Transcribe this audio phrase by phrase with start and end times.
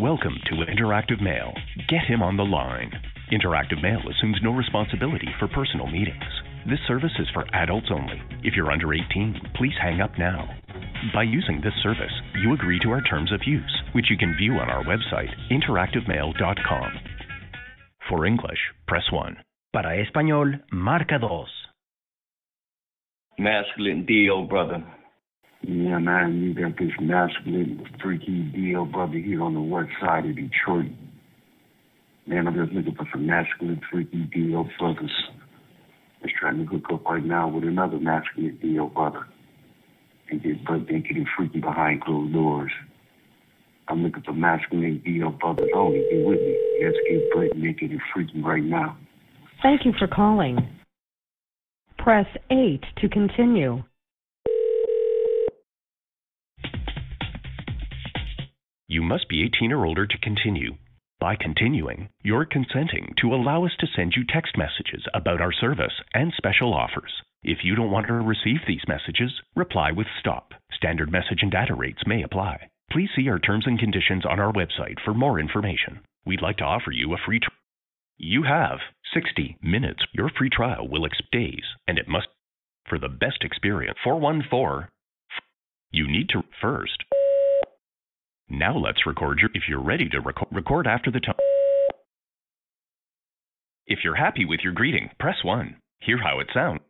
[0.00, 1.52] Welcome to Interactive Male.
[1.90, 2.90] Get him on the line.
[3.30, 6.24] Interactive Male assumes no responsibility for personal meetings.
[6.66, 8.16] This service is for adults only.
[8.42, 10.48] If you're under 18, please hang up now.
[11.12, 14.54] By using this service, you agree to our terms of use, which you can view
[14.54, 16.92] on our website, interactivemale.com.
[18.08, 19.36] For English, press 1.
[19.74, 21.50] Para español, marca dos.
[23.38, 24.82] Masculine deal, brother.
[25.62, 30.34] Yeah, man, you got this masculine, freaky deal, brother, here on the west side of
[30.34, 30.92] Detroit.
[32.26, 35.12] Man, I'm just looking for some masculine, freaky deal brothers.
[36.22, 39.26] Just trying to hook up right now with another masculine deal, brother.
[40.30, 42.72] And get butt naked and freaky behind closed doors.
[43.88, 46.04] I'm looking for masculine deal brothers only.
[46.10, 46.56] Get with me.
[46.82, 48.96] Let's get butt naked and freaky right now.
[49.62, 50.56] Thank you for calling.
[51.98, 53.82] Press 8 to continue.
[58.90, 60.72] You must be 18 or older to continue.
[61.20, 65.92] By continuing, you're consenting to allow us to send you text messages about our service
[66.12, 67.12] and special offers.
[67.44, 70.54] If you don't want to receive these messages, reply with stop.
[70.72, 72.68] Standard message and data rates may apply.
[72.90, 76.00] Please see our terms and conditions on our website for more information.
[76.26, 77.54] We'd like to offer you a free trial.
[78.18, 78.80] You have
[79.14, 80.00] 60 minutes.
[80.12, 82.26] Your free trial will expire days, and it must
[82.88, 83.98] for the best experience.
[84.02, 84.88] 414.
[85.92, 87.04] You need to first.
[88.50, 89.50] Now let's record your.
[89.54, 91.34] If you're ready to record, record after the tone.
[93.86, 95.76] If you're happy with your greeting, press 1.
[96.00, 96.80] Hear how it sounds.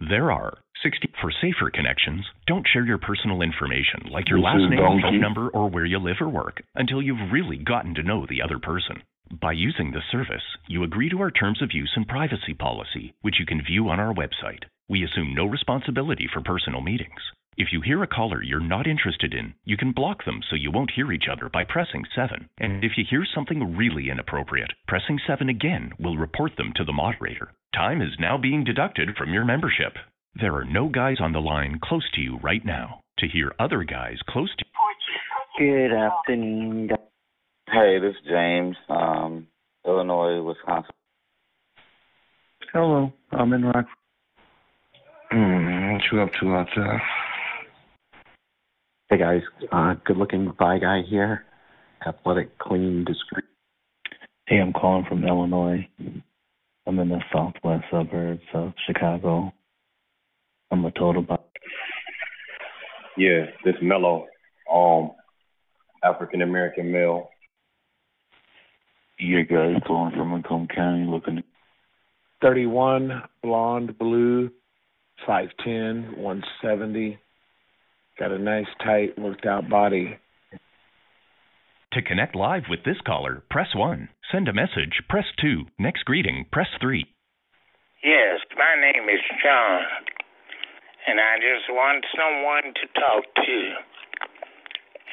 [0.00, 2.24] There are 60 for safer connections.
[2.46, 5.02] Don't share your personal information like your This last name, Donkey.
[5.02, 8.42] phone number, or where you live or work until you've really gotten to know the
[8.42, 9.02] other person.
[9.40, 13.36] By using this service, you agree to our terms of use and privacy policy, which
[13.40, 14.64] you can view on our website.
[14.88, 17.20] We assume no responsibility for personal meetings.
[17.56, 20.70] If you hear a caller you're not interested in, you can block them so you
[20.70, 22.48] won't hear each other by pressing 7.
[22.58, 26.92] And if you hear something really inappropriate, pressing 7 again will report them to the
[26.92, 27.52] moderator.
[27.74, 29.94] Time is now being deducted from your membership.
[30.38, 33.00] There are no guys on the line close to you right now.
[33.20, 35.88] To hear other guys close to you.
[35.88, 36.90] Good afternoon.
[37.68, 39.46] Hey, this is James, um,
[39.86, 40.90] Illinois, Wisconsin.
[42.72, 43.86] Hello, I'm in Rock.
[45.34, 47.02] Mm, what you up to out there?
[49.10, 51.44] Hey guys, uh, good looking bi guy here.
[52.06, 53.44] Athletic, clean, discreet.
[54.46, 55.88] Hey, I'm calling from Illinois.
[56.86, 59.52] I'm in the southwest suburbs of Chicago.
[60.70, 61.36] I'm a total bi.
[63.16, 64.26] Yeah, this mellow,
[64.72, 65.10] um,
[66.04, 67.30] African American male.
[69.18, 71.42] Your guys calling from Macomb County looking
[72.40, 74.52] 31, blonde, blue,
[75.28, 77.18] 5'10", 170.
[78.18, 80.18] Got a nice, tight, worked out body.
[81.92, 84.08] To connect live with this caller, press 1.
[84.32, 85.66] Send a message, press 2.
[85.78, 87.06] Next greeting, press 3.
[88.02, 89.82] Yes, my name is John,
[91.06, 93.74] and I just want someone to talk to.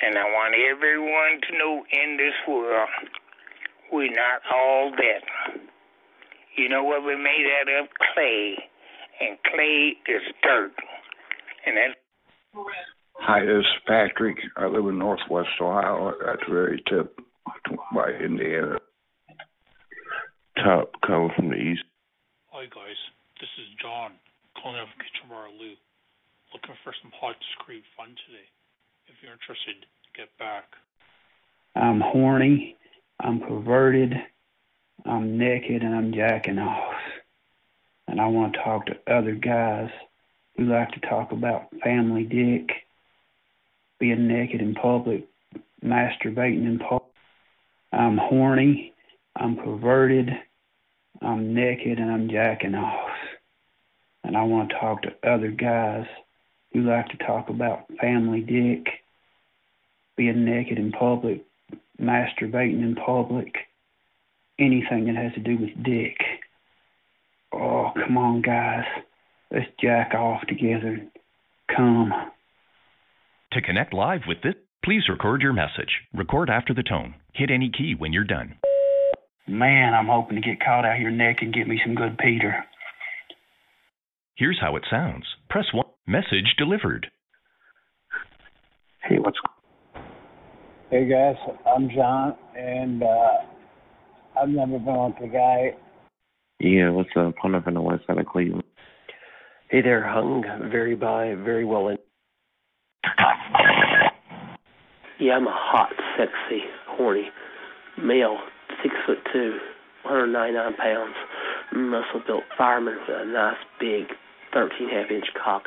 [0.03, 2.89] And I want everyone to know in this world,
[3.93, 5.61] we're not all that.
[6.57, 7.89] You know what we made out of?
[8.13, 8.57] Clay.
[9.21, 10.73] And clay is dirt.
[11.65, 11.93] And that
[13.19, 14.37] Hi, this is Patrick.
[14.57, 17.19] I live in Northwest Ohio at the very tip
[17.93, 18.77] by Indiana.
[20.57, 21.83] top cover from the east.
[22.49, 22.97] Hi guys,
[23.39, 24.11] this is John,
[24.61, 25.73] calling out from Kitchener Bar Lou.
[26.53, 28.47] Looking for some hot discreet fun today.
[29.07, 29.85] If you're interested,
[30.17, 30.65] get back.
[31.75, 32.75] I'm horny,
[33.19, 34.13] I'm perverted,
[35.05, 36.90] I'm naked, and I'm jacking off.
[38.11, 39.89] And I want to talk to other guys
[40.57, 42.69] who like to talk about family dick,
[44.01, 45.29] being naked in public,
[45.81, 47.09] masturbating in public.
[47.93, 48.93] I'm horny,
[49.33, 50.29] I'm perverted,
[51.21, 53.11] I'm naked, and I'm jacking off.
[54.25, 56.05] And I want to talk to other guys
[56.73, 58.87] who like to talk about family dick,
[60.17, 61.45] being naked in public,
[61.97, 63.55] masturbating in public,
[64.59, 66.17] anything that has to do with dick.
[67.53, 68.85] Oh, come on, guys.
[69.51, 70.99] Let's jack off together.
[71.75, 72.11] Come.
[73.53, 75.91] To connect live with this, please record your message.
[76.13, 77.15] Record after the tone.
[77.33, 78.55] Hit any key when you're done.
[79.47, 82.63] Man, I'm hoping to get caught out here neck and get me some good Peter.
[84.35, 85.25] Here's how it sounds.
[85.49, 85.85] Press 1.
[86.07, 87.07] Message delivered.
[89.03, 89.37] Hey, what's
[90.91, 91.35] Hey guys,
[91.73, 95.73] I'm John, and uh, I've never been with a guy.
[96.63, 97.33] Yeah, what's up?
[97.43, 98.63] I'm up in the west side of Cleveland.
[99.71, 101.97] Hey there, hung very by, very well in.
[105.19, 107.29] Yeah, I'm a hot, sexy horny,
[107.97, 108.37] male,
[108.83, 109.57] six foot two,
[110.03, 111.15] 199 pounds,
[111.73, 114.15] muscle built fireman with a nice big
[114.53, 115.63] 13 half inch cock.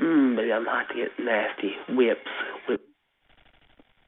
[0.00, 1.72] Mmm, baby, I'm hot to get nasty.
[1.90, 2.20] Whips,
[2.66, 2.80] whip.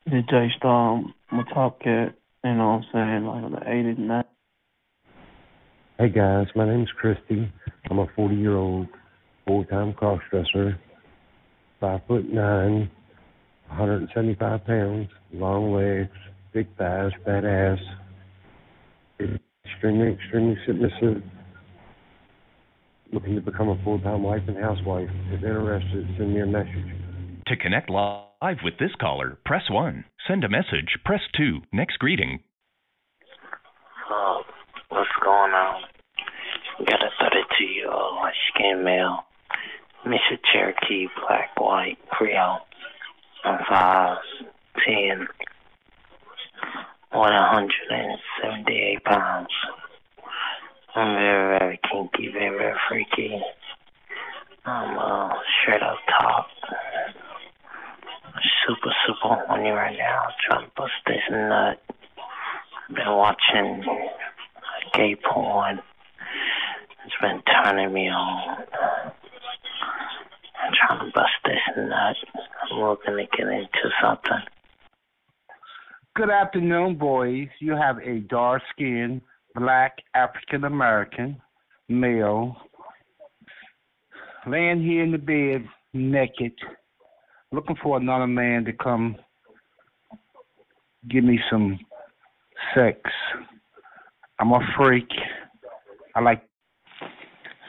[0.07, 2.15] It's J Storm, I'm top cat,
[2.45, 4.31] you know what I'm saying, like on the 80s and that.
[6.01, 7.53] Hey guys, my name's Christy.
[7.91, 8.87] I'm a 40 year old
[9.47, 10.81] full time cross dresser,
[11.79, 12.91] five foot nine,
[13.69, 16.17] 175 pounds, long legs,
[16.55, 17.79] big thighs, fat ass,
[19.67, 21.23] extremely, extremely submissive,
[23.13, 25.11] looking to become a full time wife and housewife.
[25.27, 27.45] If interested, send me a message.
[27.49, 30.07] To connect live with this caller, press 1.
[30.27, 31.59] Send a message, press 2.
[31.75, 32.41] Next greeting.
[34.11, 34.39] Uh,
[34.89, 35.83] what's going on?
[36.87, 37.01] Got
[37.61, 38.17] 32 year old
[38.85, 39.25] male,
[40.07, 40.39] Mr.
[40.53, 42.61] Cherokee, black, white, Creole.
[43.45, 45.27] I'm 5'10,
[47.13, 49.49] 178 pounds.
[50.95, 53.43] I'm very, very kinky, very, very freaky.
[54.65, 56.49] I'm uh, straight up top.
[58.67, 60.29] Super, super horny right now.
[60.47, 61.83] Trying to bust this nut.
[62.89, 63.85] I've been watching
[64.95, 65.81] gay porn.
[67.11, 68.59] It's been turning me on.
[70.63, 72.17] I'm trying to bust this nut.
[72.71, 74.39] I'm looking to get into something.
[76.15, 77.49] Good afternoon, boys.
[77.59, 79.23] You have a dark skinned,
[79.57, 81.43] black African American
[81.89, 82.57] male
[84.47, 86.53] laying here in the bed naked,
[87.51, 89.17] looking for another man to come
[91.09, 91.77] give me some
[92.73, 93.01] sex.
[94.39, 95.11] I'm a freak.
[96.15, 96.45] I like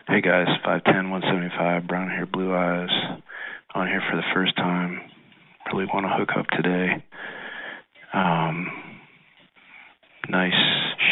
[0.07, 2.89] Hey guys, 5'10, 175, brown hair, blue eyes.
[3.75, 4.99] On here for the first time.
[5.71, 7.03] Really want to hook up today.
[8.11, 8.67] Um,
[10.27, 10.51] nice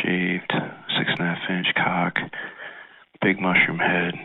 [0.01, 0.51] shaved,
[0.97, 2.15] six and a half inch cock,
[3.21, 4.15] big mushroom head.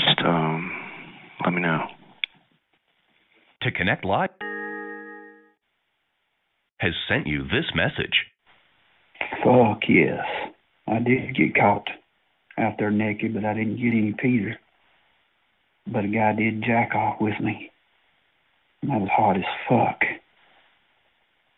[0.00, 0.72] Just um,
[1.44, 1.84] let me know.
[3.62, 4.30] To connect live
[6.78, 8.24] has sent you this message.
[9.44, 10.24] Fuck yes.
[10.86, 11.86] I did get caught
[12.58, 14.58] out there naked, but I didn't get any Peter.
[15.86, 17.70] But a guy did jack off with me.
[18.82, 20.00] And I was hot as fuck.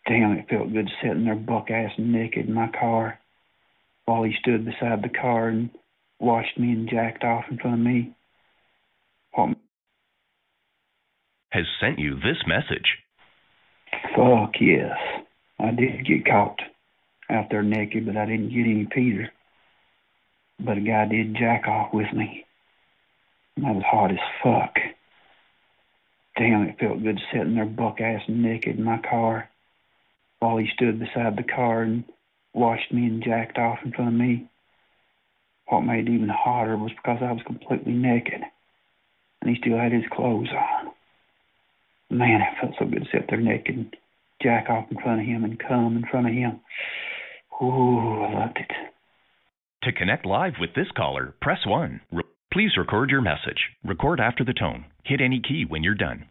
[0.07, 3.19] Damn, it felt good sitting there buck ass naked in my car
[4.05, 5.69] while he stood beside the car and
[6.19, 8.13] watched me and jacked off in front of me.
[9.33, 9.55] What
[11.51, 12.97] Has sent you this message.
[14.15, 14.97] Fuck yes.
[15.59, 16.59] I did get caught
[17.29, 19.31] out there naked, but I didn't get any Peter.
[20.63, 22.45] But a guy did jack off with me.
[23.57, 24.77] And I was hot as fuck.
[26.37, 29.49] Damn, it felt good sitting there buck ass naked in my car
[30.39, 32.03] while he stood beside the car and
[32.53, 34.47] watched me and jacked off in front of me.
[35.67, 38.41] What made it even hotter was because I was completely naked
[39.41, 40.91] and he still had his clothes on.
[42.09, 43.95] Man, it felt so good to sit there naked and
[44.41, 46.59] jack off in front of him and come in front of him.
[47.61, 48.71] Ooh, I loved it.
[49.83, 52.01] To connect live with this caller, press 1.
[52.11, 52.23] Re-
[52.53, 53.69] please record your message.
[53.83, 54.85] Record after the tone.
[55.03, 56.27] Hit any key when you're done.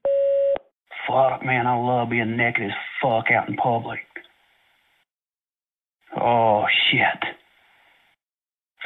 [1.09, 2.71] Fuck, man, I love being naked as
[3.03, 3.99] fuck out in public.
[6.17, 7.35] Oh, shit.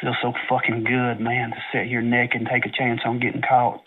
[0.00, 3.42] Feels so fucking good, man, to sit here naked and take a chance on getting
[3.46, 3.84] caught.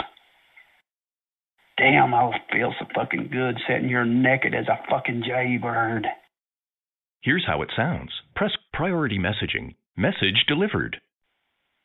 [1.77, 6.05] Damn, I feel so fucking good sitting here naked as a fucking jaybird.
[7.21, 8.11] Here's how it sounds.
[8.35, 9.73] Press priority messaging.
[9.99, 10.97] Message delivered.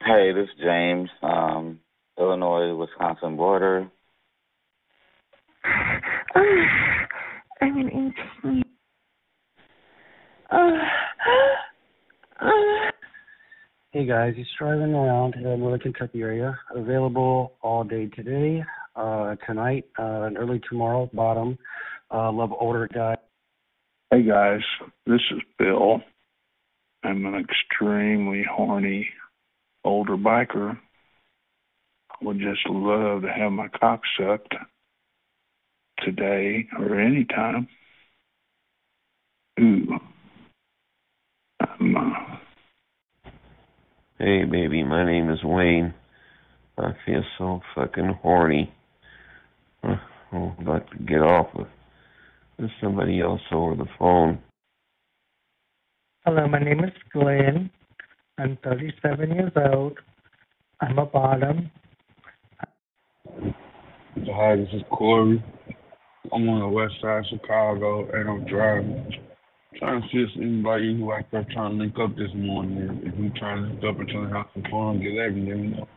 [0.05, 1.81] Hey, this is James, um,
[2.19, 3.91] Illinois Wisconsin border.
[6.35, 6.41] Uh,
[7.61, 8.65] I'm an 18.
[10.51, 10.57] Uh,
[12.41, 12.47] uh,
[13.93, 16.59] Hey guys, he's driving around in the Kentucky area.
[16.75, 18.65] Available all day today,
[18.97, 21.11] uh, tonight, uh, and early tomorrow.
[21.13, 21.59] Bottom.
[22.11, 23.17] Uh, love older guy.
[24.11, 24.61] Hey guys,
[25.07, 26.01] this is Bill.
[27.05, 29.09] I'm an extremely horny
[29.85, 30.79] older biker.
[32.23, 34.55] Would just love to have my cock sucked
[36.01, 37.69] today or any time.
[39.61, 39.99] Ooh.
[41.61, 41.67] Uh,
[44.19, 45.95] Hey, baby, my name is Wayne.
[46.79, 48.73] I feel so fucking horny.
[49.83, 49.97] Uh,
[50.31, 51.67] I'm about to get off with,
[52.57, 54.41] with somebody else over the phone.
[56.25, 57.69] Hello, my name is Glenn.
[58.39, 59.99] I'm 37 years old.
[60.81, 61.69] I'm a bottom.
[64.31, 65.45] Hi, this is Corey.
[66.33, 69.13] I'm on the west side of Chicago and I'm driving.
[69.81, 73.01] trying to see if anybody who out there trying to link up this morning.
[73.03, 75.71] If you trying to link up and trying to have some fun, get everything, you
[75.71, 75.89] know.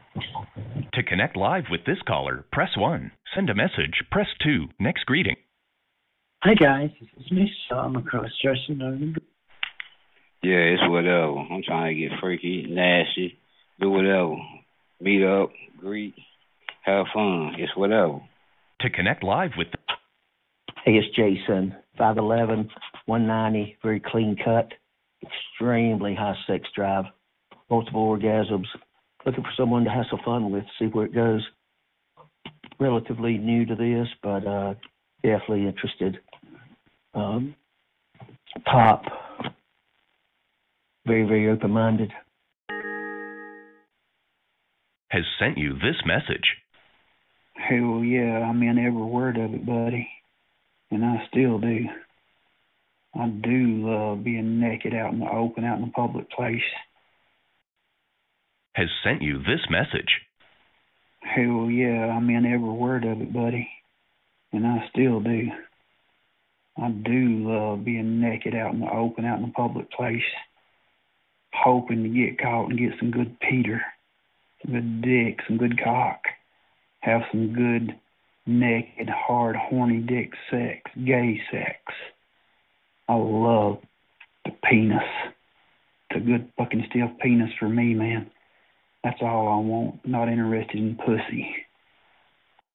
[0.92, 3.12] To connect live with this caller, press 1.
[3.36, 4.70] Send a message, press 2.
[4.80, 5.36] Next greeting.
[6.42, 9.16] Hi guys, this is me, Sean uh, across dressing room.
[10.46, 11.40] Yeah, it's whatever.
[11.40, 13.40] I'm trying to get freaky, nasty,
[13.80, 14.36] do whatever.
[15.02, 15.50] Meet up,
[15.80, 16.14] greet,
[16.84, 17.56] have fun.
[17.58, 18.22] It's whatever.
[18.82, 19.70] To connect live with
[20.86, 22.70] Hey, it's Jason, 5'11,
[23.08, 24.72] 190, very clean cut,
[25.24, 27.06] extremely high sex drive,
[27.72, 28.68] multiple orgasms.
[29.26, 31.44] Looking for someone to have some fun with, see where it goes.
[32.80, 34.76] Relatively new to this, but uh,
[35.24, 36.20] definitely interested.
[37.16, 37.56] Um,
[38.72, 39.06] top,
[41.06, 42.12] very, very open minded.
[45.16, 46.46] has sent you this message.
[47.54, 50.10] Hell yeah, I mean every word of it, buddy.
[50.92, 51.86] And I still do.
[53.18, 56.62] I do love being naked out in the open, out in the public place.
[58.74, 60.20] Has sent you this message.
[61.22, 63.70] Hell yeah, I mean every word of it, buddy.
[64.52, 65.48] And I still do.
[66.78, 70.22] I do love being naked out in the open, out in the public place.
[71.66, 73.82] Hoping to get caught and get some good Peter,
[74.62, 76.22] some good dick, some good cock.
[77.00, 77.96] Have some good
[78.46, 81.80] naked, hard, horny dick sex, gay sex.
[83.10, 83.80] I love
[84.46, 85.02] the penis.
[86.12, 88.30] It's a good fucking stiff penis for me, man.
[89.04, 90.08] That's all I want.
[90.08, 91.48] Not interested in pussy.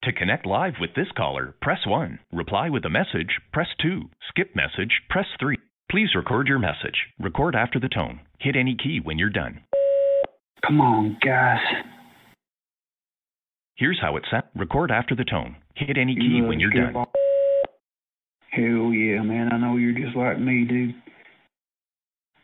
[0.03, 2.19] To connect live with this caller, press 1.
[2.33, 4.11] Reply with a message, press 2.
[4.31, 5.59] Skip message, press 3.
[5.91, 6.95] Please record your message.
[7.19, 8.21] Record after the tone.
[8.39, 9.61] Hit any key when you're done.
[10.67, 11.59] Come on, guys.
[13.77, 14.51] Here's how it's set.
[14.55, 15.57] Record after the tone.
[15.75, 16.95] Hit any key You love when you're done.
[16.95, 17.09] off-
[18.51, 19.53] Hell yeah, man.
[19.53, 20.95] I know you're just like me, dude.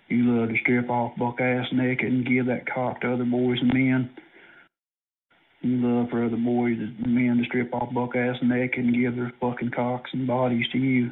[0.09, 3.59] You love to strip off buck ass naked and give that cock to other boys
[3.61, 4.11] and men.
[5.63, 9.17] You love for other boys and men to strip off buck ass naked and give
[9.17, 11.11] their fucking cocks and bodies to you.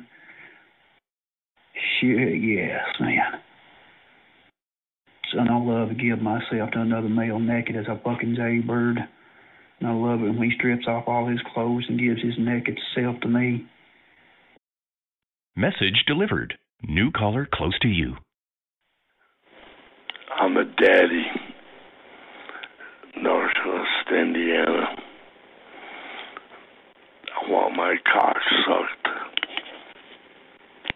[2.01, 3.41] Shit, yes, man.
[5.35, 8.99] Son, I love to give myself to another male naked as a fucking jaybird.
[9.81, 12.79] And I love it when he strips off all his clothes and gives his naked
[12.95, 13.67] self to me.
[15.57, 16.55] Message delivered.
[16.83, 18.17] New caller close to you.
[20.39, 21.25] I'm a daddy.
[23.17, 24.97] Northwest Indiana.
[27.29, 28.37] I want my cock
[28.67, 29.04] sucked.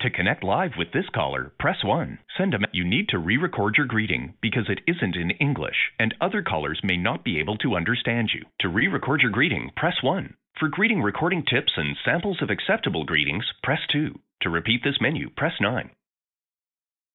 [0.02, 2.20] To connect live with this caller, press 1.
[2.36, 6.40] Send a you need to re-record your greeting because it isn't in English and other
[6.40, 8.44] callers may not be able to understand you.
[8.60, 10.34] To re-record your greeting, press 1.
[10.60, 14.16] For greeting recording tips and samples of acceptable greetings, press 2.
[14.42, 15.90] To repeat this menu, press 9.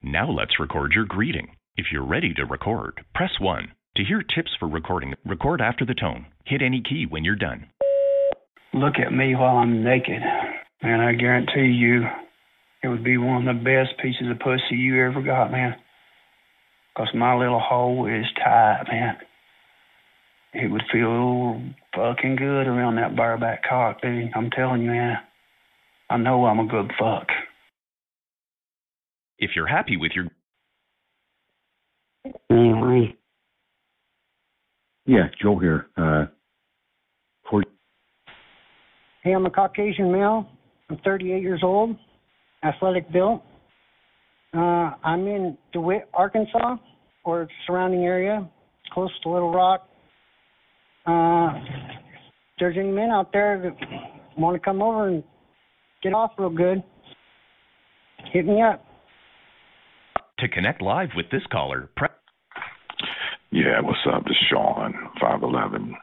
[0.02, 1.56] Now let's record your greeting.
[1.78, 3.72] If you're ready to record, press 1.
[3.96, 6.25] To hear tips for recording, record after the tone.
[6.46, 7.68] Hit any key when you're done.
[8.74, 10.22] Look at me while I'm naked,
[10.82, 12.04] and I guarantee you
[12.84, 15.82] it would be one of the best pieces of pussy you ever got, man.
[16.96, 19.25] 'Cause my little hole is tight, man.
[20.54, 21.63] It would feel
[21.96, 24.32] fucking good around that bareback cock, dude.
[24.36, 25.20] I'm telling you, man.
[26.10, 27.32] I know I'm a good fuck.
[29.40, 30.28] If you're happy with your
[32.50, 33.18] Anyway.
[35.06, 35.90] Yeah, Joe here.
[35.98, 36.28] Uh,
[37.50, 37.63] for,
[39.24, 40.50] Hey, I'm a Caucasian male.
[40.90, 41.98] I'm 38 years old,
[42.63, 43.43] athletic built.
[44.53, 46.77] Uh, I'm in DeWitt, Arkansas,
[47.25, 48.48] or surrounding area,
[48.91, 49.88] close to Little Rock.
[51.05, 53.75] Uh, if there's any men out there that
[54.38, 55.24] want to come over and
[56.01, 56.84] get off real good,
[58.32, 58.86] hit me up.
[60.39, 62.12] to connect live with this caller, press
[63.51, 64.24] Yeah, what's up?
[64.25, 65.93] This is Sean, 5'11,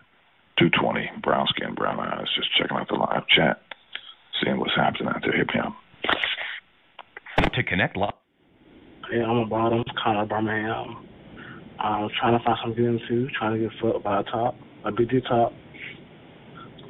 [0.59, 2.27] 220, brown skin, brown eyes.
[2.37, 3.61] Just checking out the live chat,
[4.43, 5.37] seeing what's happening out there.
[5.37, 5.75] Hit me up.
[7.55, 8.13] To connect live.
[9.13, 11.07] Yeah, I'm a bottom, Connor Birmingham.
[11.81, 14.55] I'm trying to find something to get into, trying to get foot by a top,
[14.85, 15.53] a big D top.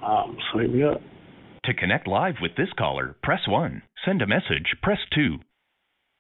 [0.05, 1.01] Um, so hit me up.
[1.65, 3.83] To connect live with this caller, press 1.
[4.05, 5.37] Send a message, press 2.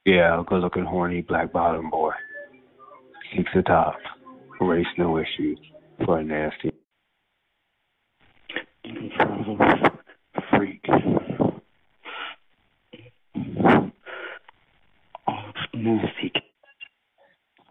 [0.06, 2.12] Yeah, good looking horny black bottom boy.
[3.36, 3.96] Six to top.
[4.60, 5.56] Race no issue.
[6.04, 6.72] For a nasty.
[15.80, 16.34] music.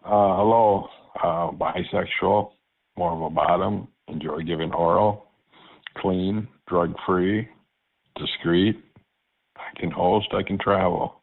[0.04, 0.88] Uh, hello,
[1.22, 2.50] uh, bisexual,
[2.96, 5.26] more of a bottom, enjoy giving oral,
[5.98, 7.48] clean, drug free,
[8.16, 8.76] discreet.
[9.56, 11.22] I can host, I can travel.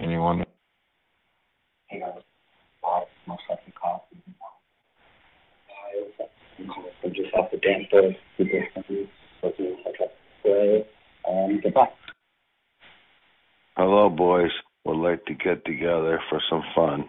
[0.00, 0.44] Anyone?
[7.14, 8.58] just off the dance floor, people
[13.76, 14.50] Hello, boys.
[14.84, 17.08] Would like to get together for some fun.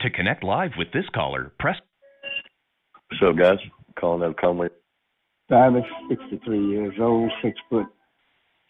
[0.00, 1.76] To connect live with this caller, press
[3.12, 3.58] What's up, guys?
[4.00, 4.68] Calling out Conway.
[5.50, 7.86] Silas, 63 years old, six foot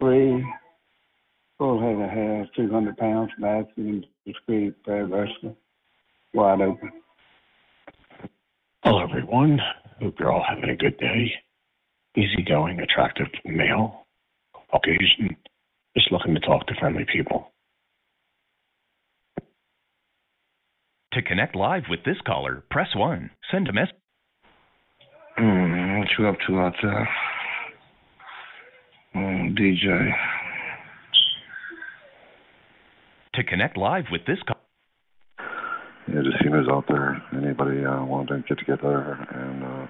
[0.01, 0.45] three,
[1.59, 5.57] full head of hair, 200 pounds, masculine, discreet, very versatile,
[6.35, 6.91] wide open.
[8.83, 9.61] Hello, everyone.
[10.01, 11.31] Hope you're all having a good day.
[12.17, 14.05] Easygoing, attractive male,
[14.73, 15.37] Caucasian,
[15.97, 17.53] just looking to talk to friendly people.
[21.13, 23.31] To connect live with this caller, press 1.
[23.51, 23.95] Send a message.
[25.39, 27.09] Mm, what you up to out there?
[29.15, 30.11] Mm, DJ.
[33.35, 35.47] To connect live with this caller,
[36.09, 37.23] Yeah, just seeing who's out there.
[37.33, 39.87] Anybody uh, want to get together and uh,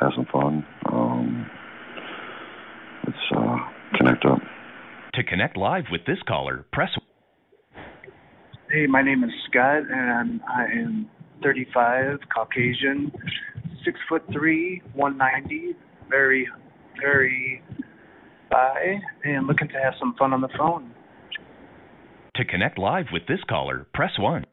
[0.00, 0.66] have some fun?
[0.90, 1.50] Um,
[3.06, 3.56] let's uh,
[3.96, 4.38] connect up.
[5.14, 6.90] To connect live with this caller, press
[8.70, 11.10] Hey, my name is Scott, and I am
[11.42, 13.12] 35, Caucasian,
[13.84, 15.76] six foot three, 190,
[16.08, 16.48] very,
[16.98, 17.62] very
[18.50, 20.94] bi, and looking to have some fun on the phone.
[22.36, 24.46] To connect live with this caller, press 1.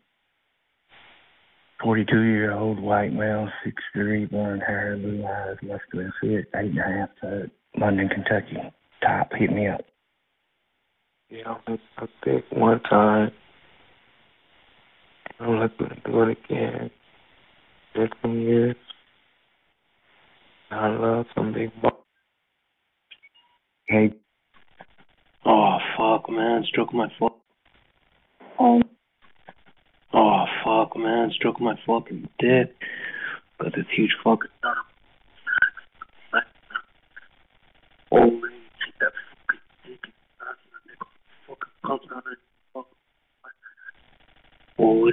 [1.82, 6.80] 42 year old white male, six three, blonde hair, blue eyes, muscular fit, eight and
[6.80, 7.48] a half, uh,
[7.80, 8.58] London, Kentucky.
[9.01, 9.80] Top, hit me up.
[11.29, 13.31] Yeah, I I think one time
[15.39, 16.91] I'm looking to do it again.
[17.95, 18.75] It's some years.
[20.71, 21.89] I love some big boy.
[23.88, 24.13] Hey,
[25.45, 27.34] Oh fuck, man, stroke my foot.
[28.60, 28.75] Oh.
[28.75, 28.84] Um.
[30.13, 32.75] Oh fuck, man, stroke my fucking dick.
[33.62, 34.75] Got this huge fucking nut.
[38.12, 38.41] Oh, man,
[38.84, 39.13] take that
[39.47, 41.08] fucking dick and nuts and that nigga
[41.47, 42.39] fucking comes out of it.
[42.73, 42.88] Fuck.
[44.80, 45.10] Oh,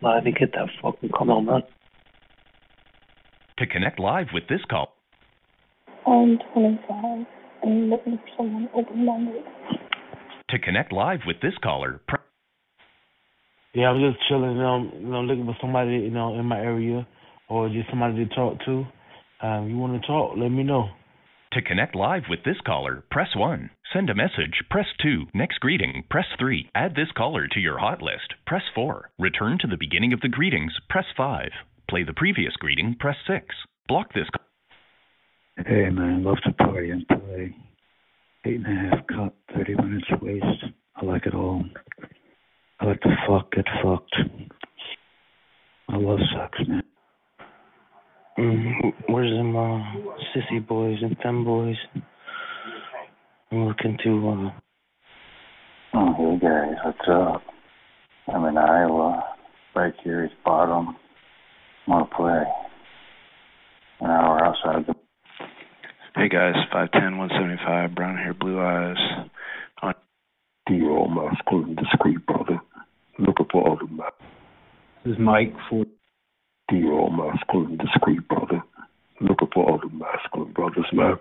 [0.00, 1.62] boy, live and get that fucking come on, man.
[3.58, 4.94] To connect live with this call,
[6.06, 7.26] I'm 25
[7.62, 9.42] and looking for someone open-minded.
[10.48, 12.22] to connect live with this caller, press
[13.74, 14.56] Yeah, I'm just chilling.
[14.56, 17.06] You know, you know, looking for somebody, you know, in my area,
[17.48, 18.84] or just somebody to talk to.
[19.42, 20.36] Um, you want to talk?
[20.36, 20.88] Let me know.
[21.52, 23.70] To connect live with this caller, press 1.
[23.92, 25.26] Send a message, press 2.
[25.34, 26.70] Next greeting, press 3.
[26.76, 29.10] Add this caller to your hot list, press 4.
[29.18, 31.50] Return to the beginning of the greetings, press 5.
[31.88, 33.44] Play the previous greeting, press 6.
[33.88, 34.46] Block this call.
[35.66, 37.56] Hey man, love to party and play.
[38.44, 40.72] Eight and a half cup, 30 minutes waste.
[40.94, 41.64] I like it all.
[42.78, 44.14] I like to fuck, get fucked.
[45.88, 46.82] I love sex, man.
[48.38, 49.82] Mm, where's them uh,
[50.32, 51.76] sissy boys and fem boys?
[53.52, 54.50] I'm looking to uh,
[55.92, 57.42] Oh, hey guys, what's up?
[58.32, 59.24] I'm in Iowa,
[59.74, 60.96] right here is bottom.
[61.88, 62.44] Want to play
[64.00, 64.94] an hour outside the.
[66.14, 68.96] Hey guys, 5'10", 175, brown hair, blue eyes.
[69.82, 69.94] On
[70.68, 72.60] Dear old masculine, discreet brother.
[73.18, 74.10] Looking for all the ma-
[75.04, 75.84] This is Mike for
[76.68, 78.62] Dear old masculine, discreet brother.
[79.20, 81.18] Looking for all the masculine brothers, man.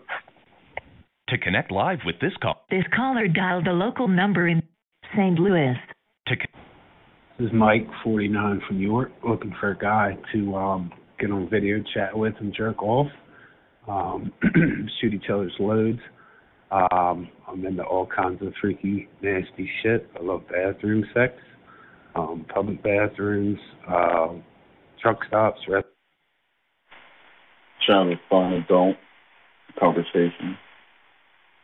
[1.29, 4.63] To connect live with this call, This caller dialed the local number in
[5.15, 5.37] St.
[5.37, 5.75] Louis.
[6.25, 6.35] to
[7.37, 11.83] This is Mike, 49 from York, looking for a guy to um, get on video
[11.93, 13.11] chat with and jerk off,
[13.87, 14.33] um,
[14.99, 15.99] shoot each other's loads.
[16.71, 20.09] Um, I'm into all kinds of freaky, nasty shit.
[20.19, 21.33] I love bathroom sex,
[22.15, 24.29] um, public bathrooms, uh,
[24.99, 25.85] truck stops, rest-
[27.85, 28.95] Trying to fun adult
[29.79, 30.57] conversation.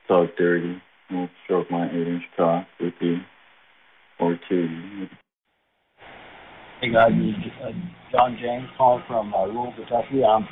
[0.07, 0.81] Talk dirty.
[1.09, 3.17] We'll stroke my eight inch cock with you.
[4.19, 4.67] Or two.
[6.79, 7.71] Hey guys, this is uh,
[8.11, 10.23] John James calling from uh, Louisville, Kentucky.
[10.23, 10.47] I'm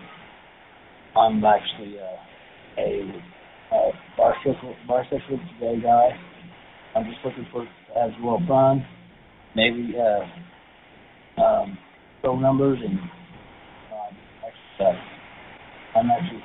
[1.16, 3.24] I'm actually uh, a
[3.72, 6.10] uh, bisexual bisexual gay guy.
[6.96, 8.86] I'm just looking for to have a little fun,
[9.56, 11.78] maybe uh, um,
[12.24, 13.10] phone numbers and um,
[14.80, 16.44] uh, I'm actually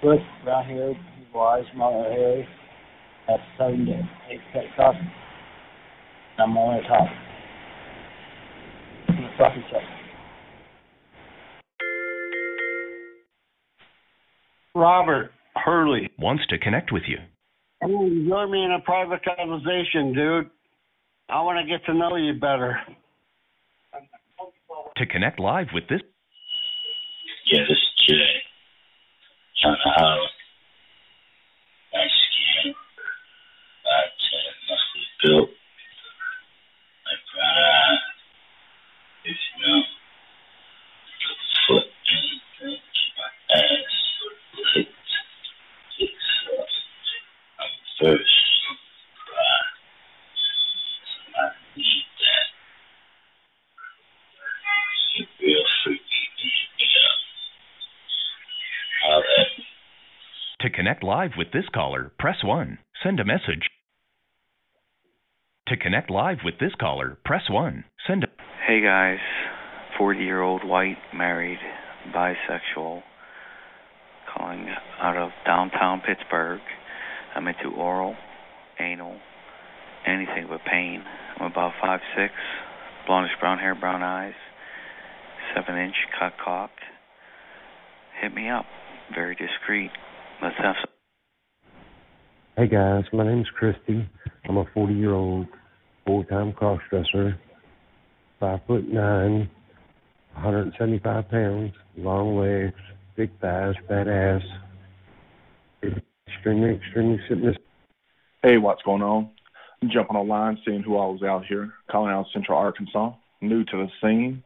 [0.00, 0.94] foot brown hair,
[1.34, 2.46] blue eyes, my hair.
[3.28, 3.92] That's seven to
[4.30, 4.94] eight cut cock.
[6.38, 7.08] I'm on the top.
[9.38, 9.82] Fucking check.
[14.74, 16.10] Robert Hurley.
[16.18, 17.18] wants to connect with you.
[17.80, 17.88] Hey,
[18.28, 20.50] join me in a private conversation, dude.
[21.28, 22.76] I want to get to know you better.
[24.96, 26.00] To connect live with this,
[27.50, 28.42] Yeah, this is Jay.
[29.62, 30.28] Trying to uh, holler.
[31.94, 32.74] Nice skin.
[33.86, 35.48] Five ten, muscly built.
[35.48, 37.96] Like brown eye.
[39.24, 39.80] If you know.
[41.66, 41.88] Foot
[42.60, 42.76] in,
[43.16, 43.94] my ass
[44.76, 45.12] licked.
[45.98, 46.68] Kicks up.
[47.58, 48.36] I'm first.
[49.32, 49.72] Right.
[51.08, 52.46] Somebody need that.
[55.16, 56.24] You real freaky.
[56.78, 57.16] Yeah.
[59.08, 59.64] Holler at me.
[60.60, 62.78] To connect live with this caller, press 1.
[63.02, 63.70] Send a message.
[65.84, 67.84] To connect live with this caller, press 1.
[68.06, 68.26] Send a
[68.66, 69.18] Hey guys,
[69.98, 71.58] 40 year old white, married,
[72.08, 73.02] bisexual,
[74.34, 74.66] calling
[74.98, 76.60] out of downtown Pittsburgh.
[77.36, 78.16] I'm into oral,
[78.80, 79.18] anal,
[80.06, 81.04] anything but pain.
[81.38, 82.32] I'm about five six,
[83.06, 84.32] blondish brown hair, brown eyes,
[85.54, 86.70] 7 inch cut cock.
[88.22, 88.64] Hit me up.
[89.14, 89.90] Very discreet.
[90.42, 90.90] Let's have some.
[92.56, 94.08] Hey guys, my name's Christy.
[94.48, 95.46] I'm a 40 year old
[96.06, 97.38] full time cross dresser,
[98.40, 99.50] five foot nine,
[100.34, 102.80] 175 pounds, long legs,
[103.16, 104.42] big thighs, fat ass.
[106.28, 107.56] Extremely, extremely fitness.
[108.42, 109.30] Hey, what's going on?
[109.82, 113.76] I'm jumping online, seeing who all was out here, calling out Central Arkansas, new to
[113.76, 114.42] the scene,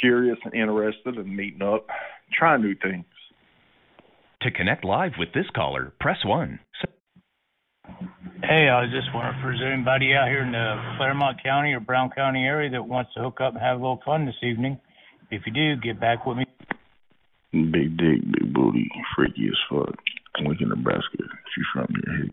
[0.00, 1.86] curious and interested in meeting up,
[2.32, 3.04] trying new things.
[4.42, 6.58] To connect live with this caller, press 1.
[8.42, 11.80] Hey, I was just wondering if there's anybody out here in the Clermont County or
[11.80, 14.80] Brown County area that wants to hook up and have a little fun this evening.
[15.30, 16.46] If you do, get back with me.
[17.52, 19.94] Big dick, big booty, freaky as fuck.
[20.40, 21.18] Lincoln, Nebraska.
[21.54, 22.24] She's from here.
[22.24, 22.32] Hey,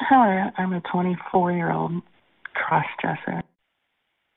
[0.00, 2.02] Hello, I'm a 24 year old
[2.54, 3.42] cross dresser.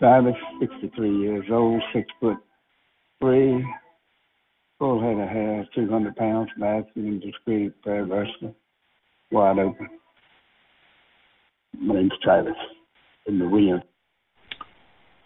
[0.01, 2.37] I'm 63 years old, six foot
[3.19, 3.65] three,
[4.77, 8.55] full head of hair, 200 pounds, masculine, discreet, very versatile,
[9.31, 9.89] wide open.
[11.79, 12.55] My name's Travis,
[13.27, 13.81] in the.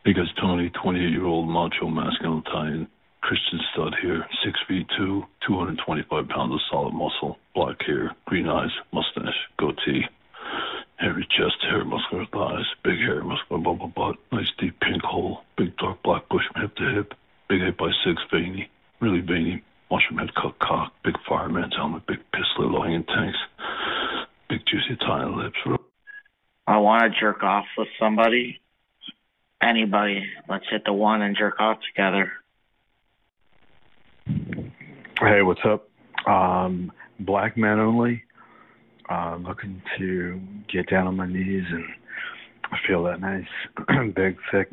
[0.03, 2.87] Hey guys, Tony, 28 year old macho masculine Italian
[3.21, 8.71] Christian stud here, 6 feet 2, 225 pounds of solid muscle, black hair, green eyes,
[8.91, 10.03] mustache, goatee,
[10.97, 15.75] hairy chest, hairy muscular thighs, big hair, muscular bubble butt, nice deep pink hole, big
[15.77, 17.13] dark black bush from hip to hip,
[17.47, 22.19] big 8 by 6 veiny, really veiny, mushroom head cut cock, big fireman's helmet, big
[22.33, 23.39] pistol low hanging tanks,
[24.49, 25.57] big juicy Italian lips,
[26.71, 28.61] I want to jerk off with somebody.
[29.61, 30.23] Anybody.
[30.47, 32.31] Let's hit the one and jerk off together.
[35.19, 35.89] Hey, what's up?
[36.25, 38.23] Um, black men only.
[39.09, 40.39] Uh, looking to
[40.71, 41.83] get down on my knees and
[42.87, 43.43] feel that nice,
[44.15, 44.69] big, thick.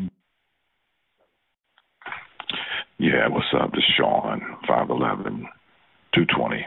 [2.98, 3.72] Yeah, what's up?
[3.72, 5.42] This is Sean, 5'11,
[6.14, 6.64] 220.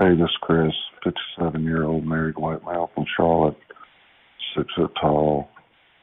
[0.00, 0.08] Bro.
[0.08, 0.72] Hey, this is Chris,
[1.04, 3.56] 57 year old married white male from Charlotte,
[4.56, 5.48] six foot tall,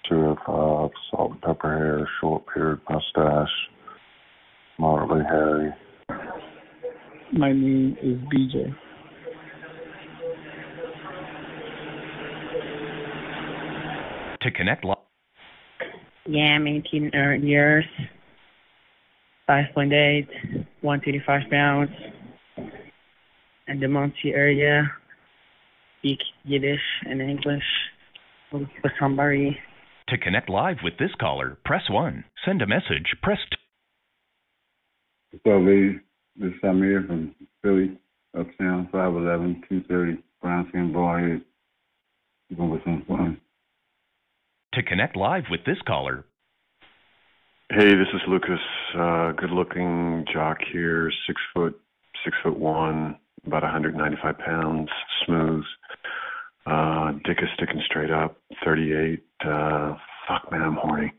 [0.10, 3.50] 205, salt and pepper hair, short beard, mustache,
[4.78, 5.72] moderately hairy.
[7.34, 8.76] My name is BJ.
[14.42, 14.98] To connect live.
[16.26, 17.86] Yeah, I'm 18 er, years,
[19.50, 20.28] 5.8,
[20.82, 21.90] 125 pounds,
[23.68, 24.90] in the Muncie area,
[26.00, 27.64] speak Yiddish and English
[28.52, 28.68] with
[29.00, 29.58] somebody.
[30.10, 32.24] To connect live with this caller, press 1.
[32.46, 33.58] Send a message, press 2.
[35.44, 36.00] What's up, ladies?
[36.38, 37.98] This is Samir from Philly,
[38.38, 41.42] uptown, 5'11", 230, brown skin, bald head.
[42.50, 43.38] We're going with some fun.
[44.74, 46.24] To connect live with this caller,
[47.70, 48.62] Hey, this is Lucas.
[48.98, 51.78] Uh, good looking jock here, six foot,
[52.24, 54.90] six foot one, about 195 pounds,
[55.26, 55.64] smooth.
[56.66, 59.24] Uh, dick is sticking straight up, 38.
[59.44, 59.96] Uh,
[60.28, 61.14] fuck man, I'm horny.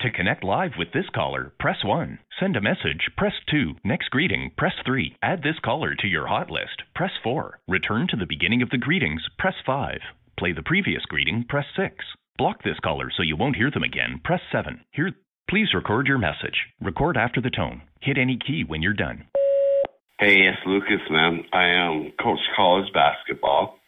[0.00, 2.18] To connect live with this caller, press 1.
[2.40, 3.74] Send a message, press 2.
[3.84, 5.14] Next greeting, press 3.
[5.22, 7.60] Add this caller to your hot list, press 4.
[7.68, 9.98] Return to the beginning of the greetings, press 5.
[10.38, 11.94] Play the previous greeting, press 6.
[12.38, 14.80] Block this caller so you won't hear them again, press 7.
[14.92, 15.10] Here,
[15.50, 16.56] please record your message.
[16.80, 17.82] Record after the tone.
[18.00, 19.26] Hit any key when you're done.
[20.20, 21.44] Hey, it's Lucas, man.
[21.50, 23.78] I um coach college basketball.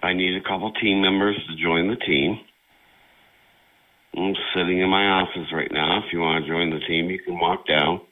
[0.00, 2.38] I need a couple team members to join the team.
[4.16, 5.98] I'm sitting in my office right now.
[5.98, 8.02] If you want to join the team, you can walk down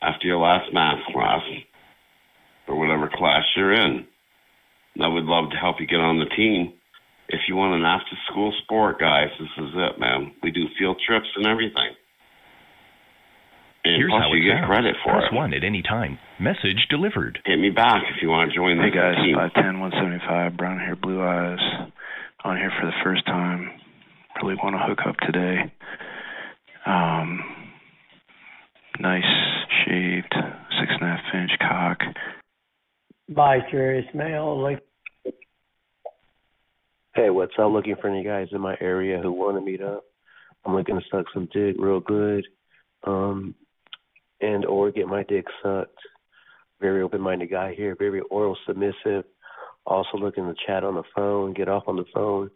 [0.00, 1.42] after your last math class
[2.66, 4.06] or whatever class you're in.
[4.98, 6.72] I would love to help you get on the team.
[7.28, 10.32] If you want an after school sport, guys, this is it, man.
[10.42, 11.92] We do field trips and everything.
[13.86, 14.66] And Here's plus how you get sounds.
[14.66, 15.34] credit for Press it.
[15.34, 16.18] 1 at any time.
[16.40, 17.38] Message delivered.
[17.46, 19.36] Hit me back if you want to join Hey the guys, team.
[19.36, 21.58] five ten, one seventy five, brown hair, blue eyes.
[22.44, 23.70] On here for the first time.
[24.42, 25.72] Really want to hook up today.
[26.84, 27.40] Um,
[29.00, 29.24] nice
[29.86, 30.34] shaved,
[30.78, 31.98] six and a half inch cock.
[33.28, 34.82] Bi-curious male, like
[37.14, 37.72] Hey, what's up?
[37.72, 40.04] Looking for any guys in my area who want to meet up.
[40.64, 42.44] I'm looking to suck some dick real good,
[43.04, 43.54] um,
[44.40, 45.98] and or get my dick sucked.
[46.80, 47.96] Very open-minded guy here.
[47.98, 49.24] Very oral submissive.
[49.86, 52.50] Also looking to chat on the phone, get off on the phone,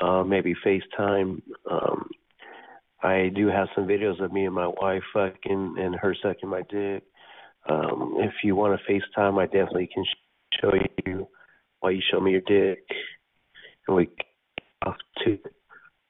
[0.00, 1.42] uh, maybe FaceTime.
[1.70, 2.08] Um,
[3.02, 6.62] I do have some videos of me and my wife fucking and her sucking my
[6.70, 7.02] dick.
[7.68, 10.70] Um, if you want to FaceTime, I definitely can sh- show
[11.06, 11.28] you
[11.80, 12.84] while you show me your dick
[13.86, 14.08] and we
[14.86, 15.38] off to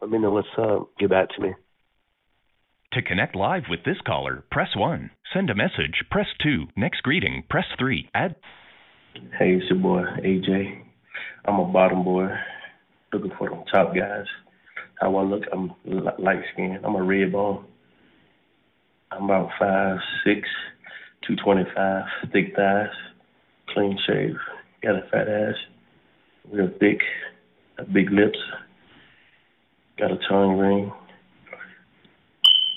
[0.00, 0.90] let me know what's up.
[0.98, 1.54] Get back to me.
[2.94, 5.12] To connect live with this caller, press 1.
[5.32, 6.66] Send a message, press 2.
[6.76, 8.10] Next greeting, press 3.
[8.14, 8.34] Add
[9.38, 10.82] Hey, it's your boy AJ.
[11.44, 12.28] I'm a bottom boy,
[13.12, 14.26] looking for them top guys.
[15.00, 15.72] How I look, I'm
[16.18, 16.84] light skinned.
[16.84, 17.64] I'm a red bone.
[19.12, 20.48] I'm about five six,
[21.26, 22.88] two twenty five, thick thighs,
[23.72, 24.34] clean shave,
[24.82, 25.54] got a fat ass,
[26.52, 27.00] real thick,
[27.92, 28.38] big lips,
[29.96, 30.92] got a tongue ring.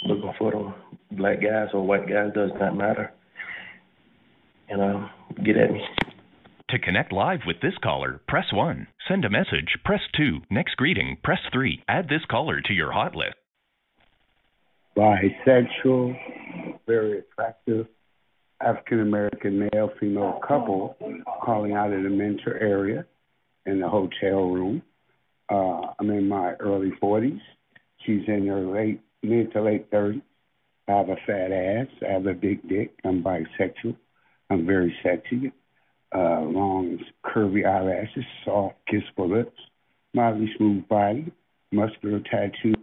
[0.06, 0.74] Looking for them
[1.12, 3.12] black guys or white guys does not matter.
[4.70, 5.10] You know,
[5.44, 5.82] get at me.
[6.70, 8.88] To connect live with this caller, press 1.
[9.08, 10.40] Send a message, press 2.
[10.50, 11.84] Next greeting, press 3.
[11.88, 13.36] Add this caller to your hot list.
[14.98, 16.18] bisexual,
[16.88, 17.88] very attractive
[18.62, 20.96] African American male female couple
[21.44, 23.06] calling out of the Mentor area
[23.66, 24.82] in the hotel room.
[25.50, 27.40] Uh, I'm in my early 40s.
[28.06, 30.22] She's in her late, mid to late 30s.
[30.88, 31.88] I have a fat ass.
[32.08, 32.94] I have a big dick.
[33.06, 33.96] I'm bisexual.
[34.50, 35.52] I'm very sexy.
[36.14, 39.58] Uh, long, curvy eyelashes, soft, kissable lips,
[40.14, 41.32] mildly smooth body,
[41.72, 42.76] muscular tattoo.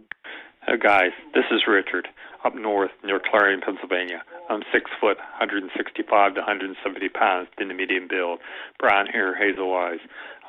[0.67, 2.09] Uh, guys, this is Richard,
[2.43, 4.21] up north near Clarion, Pennsylvania.
[4.49, 8.39] I'm six foot, 165 to 170 pounds, in the medium build,
[8.79, 9.99] brown hair, hazel eyes.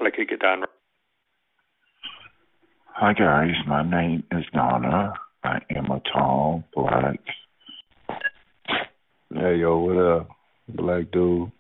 [0.01, 0.65] I like to get down.
[2.95, 5.15] Hi guys, my name is Donna.
[5.45, 7.19] I am a tall black.
[9.35, 10.29] Hey yo, what up,
[10.69, 11.51] black dude?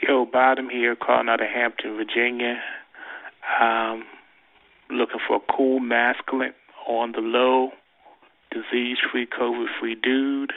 [0.00, 2.60] Yo, Bottom here, calling out of Hampton, Virginia.
[3.60, 4.04] Um,
[4.90, 6.54] looking for a cool, masculine,
[6.88, 7.70] on the low,
[8.52, 10.52] disease-free, COVID-free dude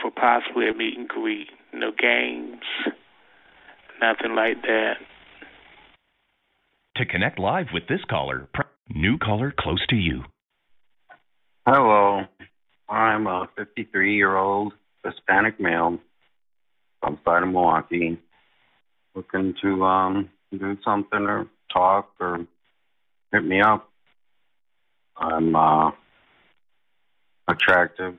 [0.00, 1.48] for possibly a meet and greet.
[1.72, 2.62] No games,
[4.00, 4.94] nothing like that.
[6.96, 10.24] To connect live with this caller, press new caller close to you.
[11.70, 12.24] Hello,
[12.88, 14.72] I'm a 53 year old
[15.04, 15.98] Hispanic male
[16.98, 18.16] from side of Milwaukee,
[19.14, 22.46] looking to um do something or talk or
[23.32, 23.90] hit me up.
[25.14, 25.90] I'm uh
[27.46, 28.14] attractive.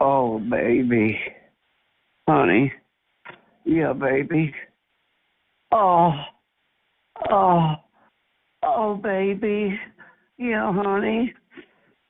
[0.00, 1.20] Oh, baby.
[2.26, 2.72] Honey.
[3.66, 4.54] Yeah, baby.
[5.70, 6.12] Oh.
[7.30, 7.74] Oh.
[8.62, 9.78] Oh, baby.
[10.38, 11.34] Yeah, honey.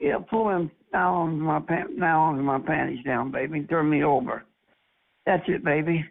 [0.00, 3.60] Yeah, pull now on my pant now my panties down, baby.
[3.62, 4.44] Turn me over.
[5.26, 6.04] That's it, baby.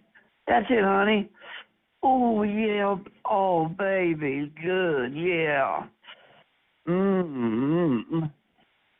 [0.48, 1.30] That's it, honey.
[2.04, 2.96] Oh yeah.
[3.30, 4.54] Oh baby.
[4.64, 5.16] Good.
[5.16, 5.84] Yeah.
[6.88, 8.20] Mm-hmm.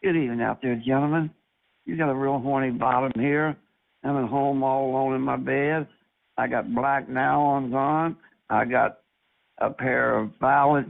[0.04, 1.30] Good evening out there, gentlemen.
[1.86, 3.56] You got a real horny bottom here.
[4.04, 5.88] I'm at home all alone in my bed.
[6.38, 8.16] I got black nylons on.
[8.50, 9.00] I got
[9.60, 10.86] a pair of violet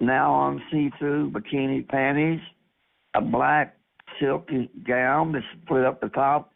[0.00, 2.40] nylon see-through bikini panties,
[3.14, 3.76] a black
[4.20, 6.52] silky gown that's split up the top,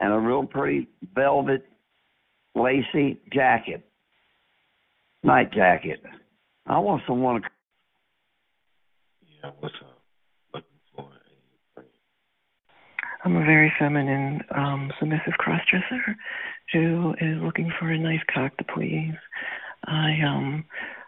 [0.00, 1.66] and a real pretty velvet
[2.54, 3.88] lacy jacket,
[5.22, 6.02] night jacket.
[6.66, 7.48] I want someone to
[9.42, 9.94] Yeah, what's up?
[13.24, 16.14] I'm a very feminine, um, submissive crossdresser
[16.72, 19.14] who is looking for a nice cock to please.
[19.84, 20.64] I um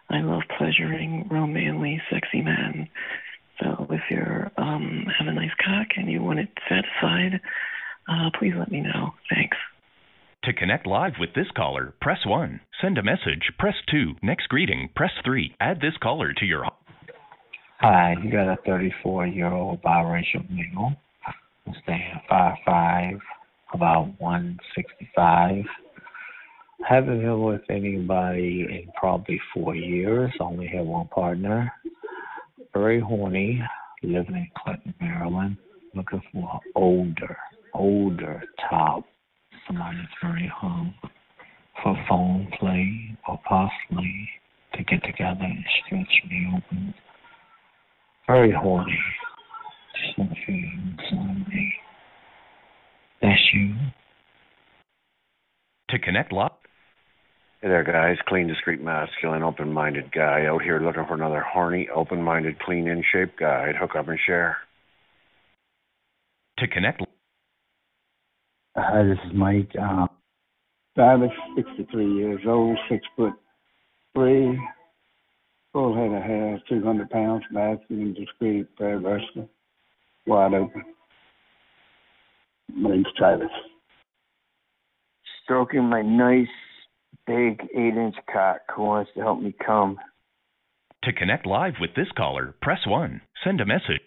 [0.09, 2.89] I love pleasuring romanly, sexy men.
[3.61, 7.39] So if you're um have a nice cock and you want it satisfied,
[8.07, 9.13] uh please let me know.
[9.29, 9.57] Thanks.
[10.45, 12.61] To connect live with this caller, press 1.
[12.81, 14.15] Send a message, press 2.
[14.23, 15.55] Next greeting, press 3.
[15.59, 16.65] Add this caller to your
[17.79, 20.93] Hi, you got a 34 year old biracial male.
[21.67, 23.19] I'm staying five five,
[23.73, 25.63] about 165.
[26.87, 30.31] Haven't been with anybody in probably four years.
[30.39, 31.71] Only had one partner.
[32.73, 33.61] Very horny.
[34.03, 35.57] Living in Clinton, Maryland.
[35.93, 37.37] looking for an older,
[37.73, 39.03] older top.
[39.67, 40.93] Somebody that's very hung
[41.83, 44.29] for phone play or possibly
[44.73, 46.93] to get together and stretch me open.
[48.27, 48.97] Very horny.
[50.17, 51.73] Inside me.
[53.21, 53.75] That's you.
[55.89, 56.51] To connect live.
[57.61, 58.17] Hey there, guys.
[58.27, 62.87] Clean, discreet, masculine, open minded guy out here looking for another horny, open minded, clean,
[62.87, 63.67] in shape guy.
[63.69, 64.57] I'd hook up and share.
[66.57, 67.03] To connect.
[68.75, 69.69] Hi, this is Mike.
[69.79, 70.09] Um,
[70.97, 71.21] I'm
[71.55, 73.33] 63 years old, six foot
[74.15, 74.59] three,
[75.71, 79.47] full head of hair, 200 pounds, masculine, discreet, very versatile,
[80.25, 80.83] wide open.
[82.73, 83.49] My name's Travis.
[85.43, 86.47] Stroking my nice,
[87.27, 89.97] big eight inch cock who wants to help me come.
[91.03, 93.21] To connect live with this caller, press 1.
[93.43, 94.01] Send a message.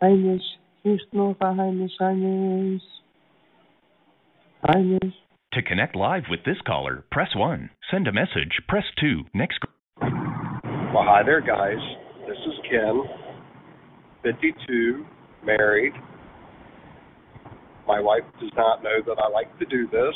[0.00, 0.42] Highness,
[0.82, 2.82] Houston, Highness, Highness.
[4.64, 5.14] Highness.
[5.52, 7.70] To connect live with this caller, press 1.
[7.90, 9.24] Send a message, press 2.
[9.34, 9.58] Next.
[10.00, 11.78] Well, hi there, guys.
[12.26, 13.02] This is Ken,
[14.22, 15.04] 52,
[15.44, 15.92] married.
[17.86, 20.14] My wife does not know that I like to do this,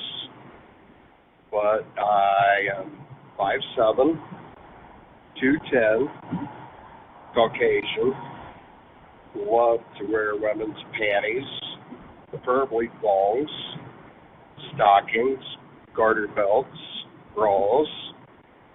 [1.55, 2.99] but I am
[3.39, 4.19] 5'7,
[5.41, 6.49] 210,
[7.33, 8.13] Caucasian,
[9.37, 11.47] love to wear women's panties,
[12.31, 13.49] preferably thongs,
[14.75, 15.45] stockings,
[15.95, 16.69] garter belts,
[17.37, 17.87] bras.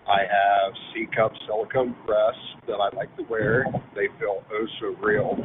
[0.08, 3.66] I have C cup silicone breasts that I like to wear.
[3.94, 5.38] They feel oh so real.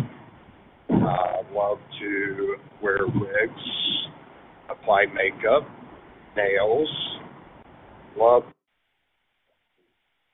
[0.88, 4.08] I uh, love to wear wigs,
[4.70, 5.68] apply makeup,
[6.36, 6.88] nails.
[8.16, 8.44] Love.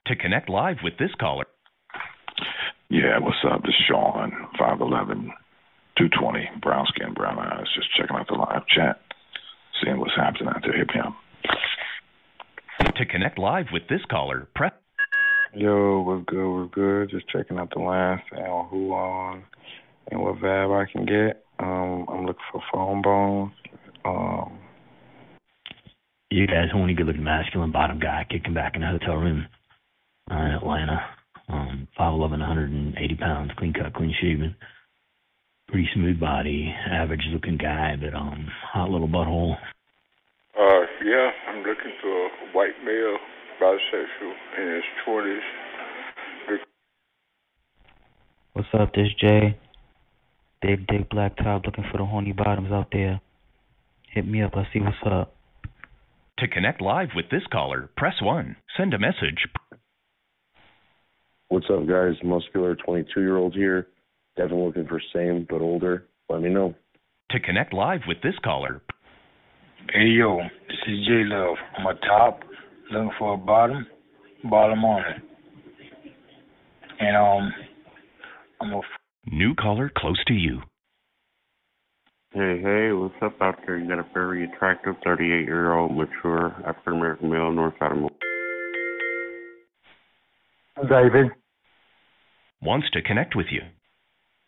[0.06, 1.46] To connect live with this caller.
[2.88, 3.62] Yeah, what's up?
[3.62, 5.28] This is Sean, 5'11,
[5.96, 7.66] 220, brown skin, brown eyes.
[7.74, 9.00] Just checking out the live chat,
[9.82, 10.76] seeing what's happening out there.
[10.76, 11.14] Hit me up.
[12.96, 14.72] To connect live with this caller, press.
[15.54, 16.60] Yo, what's good?
[16.60, 17.10] What's good?
[17.10, 19.44] Just checking out the line, saying who on
[20.10, 21.44] and what vibe I can get.
[21.58, 23.52] Um, I'm looking for phone bones.
[24.04, 24.59] Um,
[26.30, 29.46] you guys, horny, good looking, masculine bottom guy kicking back in a hotel room
[30.30, 31.00] uh, in Atlanta.
[31.48, 34.54] Um, 5'11, 180 pounds, clean cut, clean shaven.
[35.68, 39.56] Pretty smooth body, average looking guy, but um, hot little butthole.
[40.58, 43.18] Uh, yeah, I'm looking for a white male,
[43.60, 45.40] bisexual, in his 20s.
[48.52, 49.58] What's up, this Jay?
[50.62, 53.20] Big dick black top looking for the horny bottoms out there.
[54.12, 55.34] Hit me up, let's see what's up.
[56.40, 58.56] To connect live with this caller, press 1.
[58.74, 59.46] Send a message.
[61.48, 62.14] What's up, guys?
[62.24, 63.88] Muscular 22 year old here.
[64.38, 66.06] Definitely looking for same but older.
[66.30, 66.74] Let me know.
[67.32, 68.80] To connect live with this caller.
[69.92, 71.56] Hey, yo, this is J Love.
[71.76, 72.40] I'm a top,
[72.90, 73.86] looking for a bottom,
[74.44, 75.22] bottom on it.
[77.00, 77.52] And, um,
[78.62, 78.80] I'm a
[79.30, 80.62] New caller close to you.
[82.32, 83.76] Hey, hey, what's up out there?
[83.76, 87.90] You got a very attractive 38 year old, mature African American male, north side.
[90.88, 91.32] David.
[92.62, 93.62] Wants to connect with you.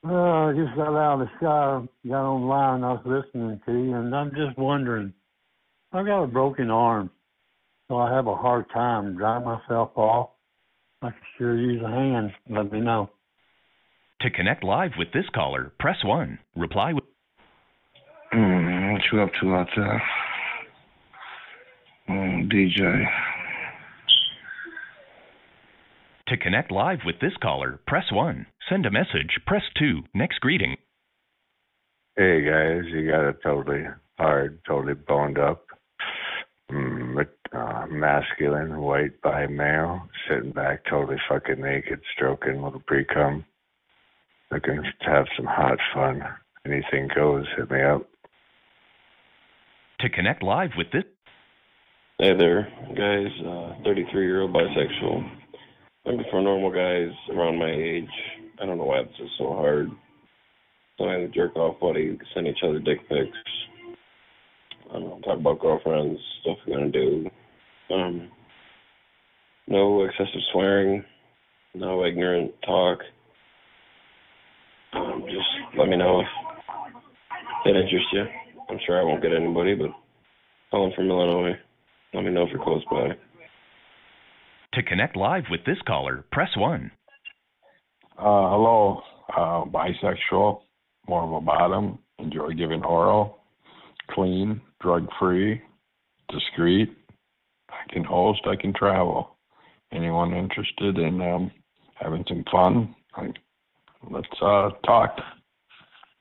[0.08, 3.94] Uh, I just got out of the shower, got online, I was listening to you,
[3.96, 5.12] and I'm just wondering.
[5.92, 7.10] I've got a broken arm,
[7.88, 10.30] so I have a hard time drying myself off.
[11.02, 12.30] I could sure use a hand.
[12.48, 13.10] Let me know.
[14.20, 16.38] To connect live with this caller, press 1.
[16.54, 17.11] Reply with.
[19.02, 20.02] What you up to out there?
[22.08, 23.04] Mm, DJ.
[26.28, 28.46] To connect live with this caller, press 1.
[28.68, 30.02] Send a message, press 2.
[30.14, 30.76] Next greeting.
[32.16, 33.84] Hey guys, you got it totally
[34.18, 35.64] hard, totally boned up.
[36.70, 43.04] Mm, uh, masculine, white bi male, sitting back totally fucking naked, stroking a little pre
[43.04, 43.44] cum.
[44.52, 46.22] Looking to have some hot fun.
[46.64, 48.06] Anything goes, hit me up.
[50.02, 51.04] To connect live with this.
[52.18, 53.30] Hey there, guys.
[53.46, 55.30] Uh, 33 year old bisexual.
[56.04, 58.10] Looking for normal guys around my age.
[58.60, 59.90] I don't know why this is so hard.
[60.98, 63.30] Somebody to jerk off buddy, send each other dick pics.
[64.90, 67.30] I don't know, talk about girlfriends, stuff we're gonna do.
[67.94, 68.28] Um,
[69.68, 71.04] no excessive swearing,
[71.76, 72.98] no ignorant talk.
[74.94, 76.26] Um, just let me know if
[77.66, 78.24] that interests you.
[78.72, 79.90] I'm sure I won't get anybody, but
[80.70, 81.58] calling from Illinois.
[82.14, 83.08] Let me know if you're close by.
[84.72, 86.90] To connect live with this caller, press 1.
[88.16, 89.02] Uh, hello,
[89.36, 90.62] uh, bisexual,
[91.06, 91.98] more of a bottom.
[92.18, 93.40] Enjoy giving oral.
[94.10, 95.60] Clean, drug free,
[96.30, 96.96] discreet.
[97.68, 99.36] I can host, I can travel.
[99.92, 101.50] Anyone interested in um,
[101.96, 102.94] having some fun?
[103.14, 103.28] I,
[104.10, 105.18] let's uh, talk.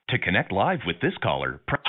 [0.09, 1.81] To connect live with this caller, press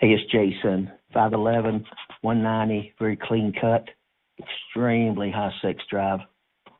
[0.00, 1.84] Hey, it's Jason, 5'11",
[2.22, 3.86] 190, very clean cut,
[4.38, 6.20] extremely high sex drive,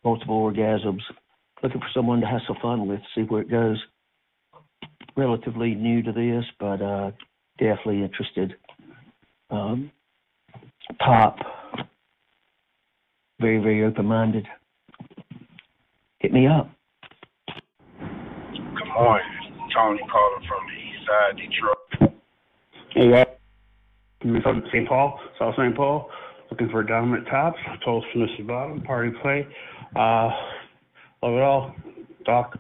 [0.02, 1.02] multiple orgasms.
[1.62, 3.78] Looking for someone to have some fun with, see where it goes.
[5.18, 7.10] Relatively new to this, but uh,
[7.58, 8.54] definitely interested.
[9.50, 9.92] Um,
[11.04, 11.36] top,
[13.38, 14.46] very, very open minded.
[16.20, 16.70] Hit me up.
[17.98, 19.26] Good morning.
[19.76, 22.09] Tony calling from the east side, Detroit.
[22.93, 23.26] Hey, guys.
[24.22, 24.88] I'm from St.
[24.88, 25.76] Paul, South St.
[25.76, 26.11] Paul.
[26.51, 29.47] Looking for a dominant tops, tall, submissive bottom, party play.
[29.95, 30.30] Uh,
[31.22, 31.74] love it all.
[32.24, 32.59] Doc.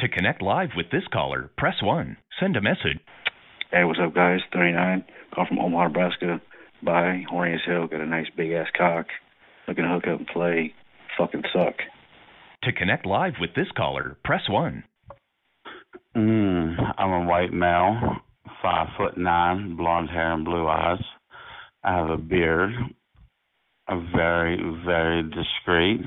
[0.00, 2.18] To connect live with this caller, press 1.
[2.38, 3.00] Send a message.
[3.72, 4.40] Hey, what's up, guys?
[4.52, 5.04] 39.
[5.34, 6.40] Call from Omaha, Nebraska.
[6.82, 7.24] Bye.
[7.30, 7.86] horny as hell.
[7.86, 9.06] Got a nice big ass cock.
[9.66, 10.74] Looking to hook up and play.
[11.16, 11.76] Fucking suck.
[12.64, 14.84] To connect live with this caller, press 1.
[16.14, 18.18] Mm, I'm a white male,
[18.68, 21.02] five foot nine, blonde hair and blue eyes.
[21.82, 22.72] I have a beard.
[23.88, 26.02] A very, very discreet.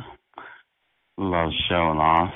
[1.17, 2.33] Love showing off.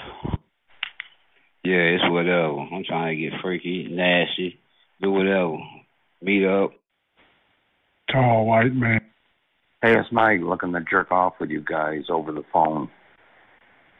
[1.63, 2.57] Yeah, it's whatever.
[2.59, 4.59] I'm trying to get freaky, nasty,
[4.99, 5.57] do whatever.
[6.23, 6.71] Meet up.
[8.11, 9.01] Tall white man.
[9.83, 12.89] Hey, it's Mike looking to jerk off with you guys over the phone.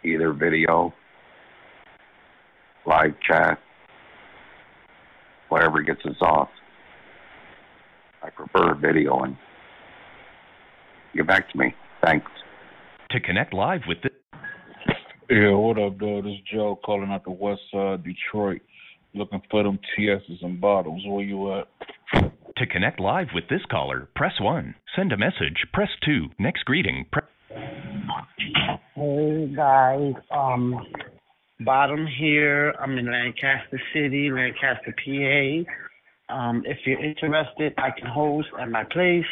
[0.04, 0.94] Either video,
[2.88, 3.60] live chat,
[5.50, 6.50] whatever gets us off.
[8.24, 9.38] I prefer video and
[11.16, 11.74] Get back to me.
[12.04, 12.30] Thanks.
[13.12, 14.12] To connect live with this.
[15.30, 16.26] Yeah, what up, dog?
[16.26, 18.62] This is Joe calling out the west side, Detroit.
[19.14, 21.02] Looking for them TS's and bottles.
[21.06, 21.68] Where you at?
[22.58, 24.76] To connect live with this caller, press 1.
[24.96, 26.28] Send a message, press 2.
[26.38, 27.26] Next greeting, press.
[28.94, 30.86] Hey guys, um,
[31.62, 32.74] bottom here.
[32.80, 36.36] I'm in Lancaster City, Lancaster, PA.
[36.36, 39.24] Um, if you're interested, I can host at my place.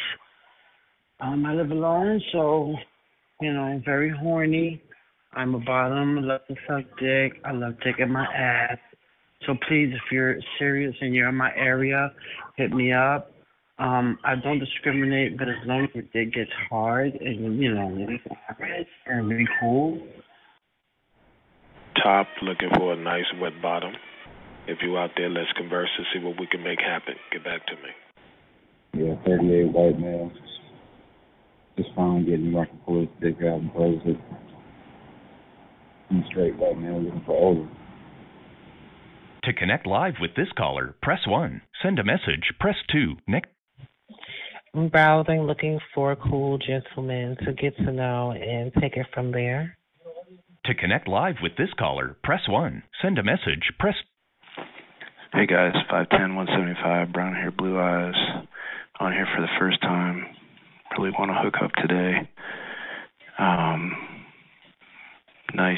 [1.20, 2.74] Um, I live alone, so
[3.40, 4.82] you know, I'm very horny.
[5.34, 6.18] I'm a bottom.
[6.18, 7.40] I love to suck dick.
[7.44, 8.78] I love taking my ass.
[9.46, 12.12] So please, if you're serious and you're in my area,
[12.56, 13.32] hit me up.
[13.78, 18.24] Um, I don't discriminate, but as long as it gets hard and you know it's
[18.48, 20.00] average and really cool,
[22.02, 23.92] Top looking for a nice wet bottom.
[24.66, 27.14] If you out there, let's converse and see what we can make happen.
[27.32, 29.06] Get back to me.
[29.06, 30.30] Yeah, 38 white male.
[31.76, 34.16] Just fine getting rock and pull his dick out and close it.
[36.10, 37.68] I'm straight white male looking for older.
[39.44, 41.60] To connect live with this caller, press 1.
[41.82, 43.16] Send a message, press 2.
[43.28, 43.50] Next.
[44.74, 49.76] I'm browsing looking for cool gentlemen to get to know and take it from there.
[50.66, 52.82] To connect live with this caller, press 1.
[53.02, 53.96] Send a message, press.
[55.34, 58.14] Hey guys, 5'10", 175, brown hair, blue eyes.
[58.98, 60.24] On here for the first time.
[60.96, 62.30] Really want to hook up today.
[63.38, 63.92] Um,
[65.54, 65.76] nice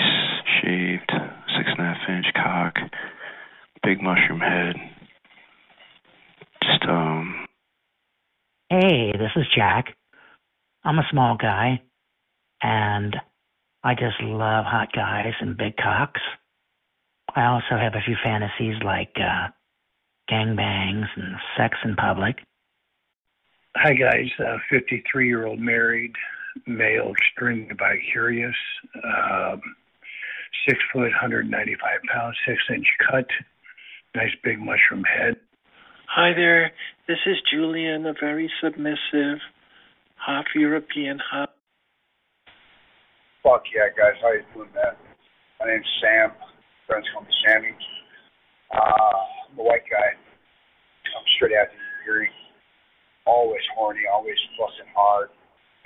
[0.62, 1.10] shaved,
[1.56, 2.74] six and a half inch cock,
[3.82, 4.76] big mushroom head.
[6.62, 7.46] Just um,
[8.70, 9.96] Hey, this is Jack.
[10.84, 11.80] I'm a small guy,
[12.62, 13.16] and
[13.86, 16.20] I just love hot guys and big cocks.
[17.36, 19.46] I also have a few fantasies like uh,
[20.28, 22.38] gangbangs and sex in public.
[23.76, 26.14] Hi guys, uh, 53 year old married
[26.66, 28.56] male, extremely bi-curious,
[29.04, 29.62] um,
[30.66, 31.78] six foot, 195
[32.12, 33.28] pounds, six inch cut,
[34.16, 35.36] nice big mushroom head.
[36.08, 36.72] Hi there.
[37.06, 39.38] This is Julian, a very submissive,
[40.16, 41.50] half European, half.
[43.46, 44.18] Fuck yeah, guys.
[44.18, 44.98] How you doing, man?
[45.62, 46.34] My name's Sam.
[46.90, 47.70] Friends call me Sammy.
[48.74, 50.18] Uh, I'm a white guy.
[50.18, 51.78] I'm straight out the
[52.10, 52.34] Erie.
[53.22, 55.30] Always horny, always fucking hard.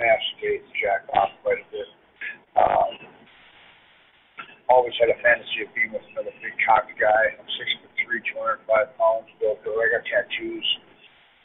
[0.00, 1.84] Masturbate, jack off quite a bit.
[2.56, 2.96] Um,
[4.72, 7.36] always had a fantasy of being with another big cocky guy.
[7.36, 9.28] I'm six foot three, two hundred five pounds.
[9.36, 9.60] Built.
[9.68, 10.68] I got tattoos.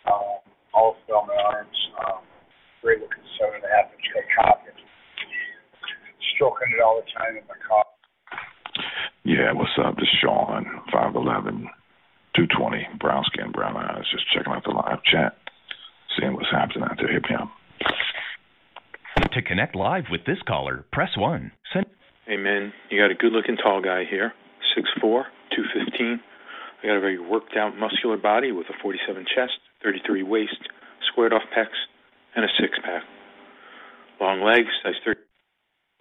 [0.08, 0.40] Um,
[0.72, 1.80] all over my arms.
[2.08, 2.24] Um,
[2.80, 4.64] great looking seven and a half inch cut cock.
[4.64, 4.80] And
[6.36, 7.86] stroking it all the time in my car.
[9.24, 9.96] Yeah, what's up?
[9.96, 11.66] This is Sean, 5'11",
[12.36, 14.06] 220, brown skin, brown eyes.
[14.12, 15.34] Just checking out the live chat,
[16.20, 17.12] seeing what's happening out there.
[17.12, 17.50] Hit me up.
[19.32, 21.52] To connect live with this caller, press 1.
[21.74, 21.86] Send.
[22.28, 24.34] Hey, man, you got a good looking tall guy here,
[24.76, 25.26] six four,
[25.56, 26.20] two fifteen.
[26.84, 30.70] I got a very worked out muscular body with a 47 chest, 33 waist,
[31.10, 31.80] squared off pecs,
[32.36, 33.02] and a six pack.
[34.22, 35.25] Long legs, size 30.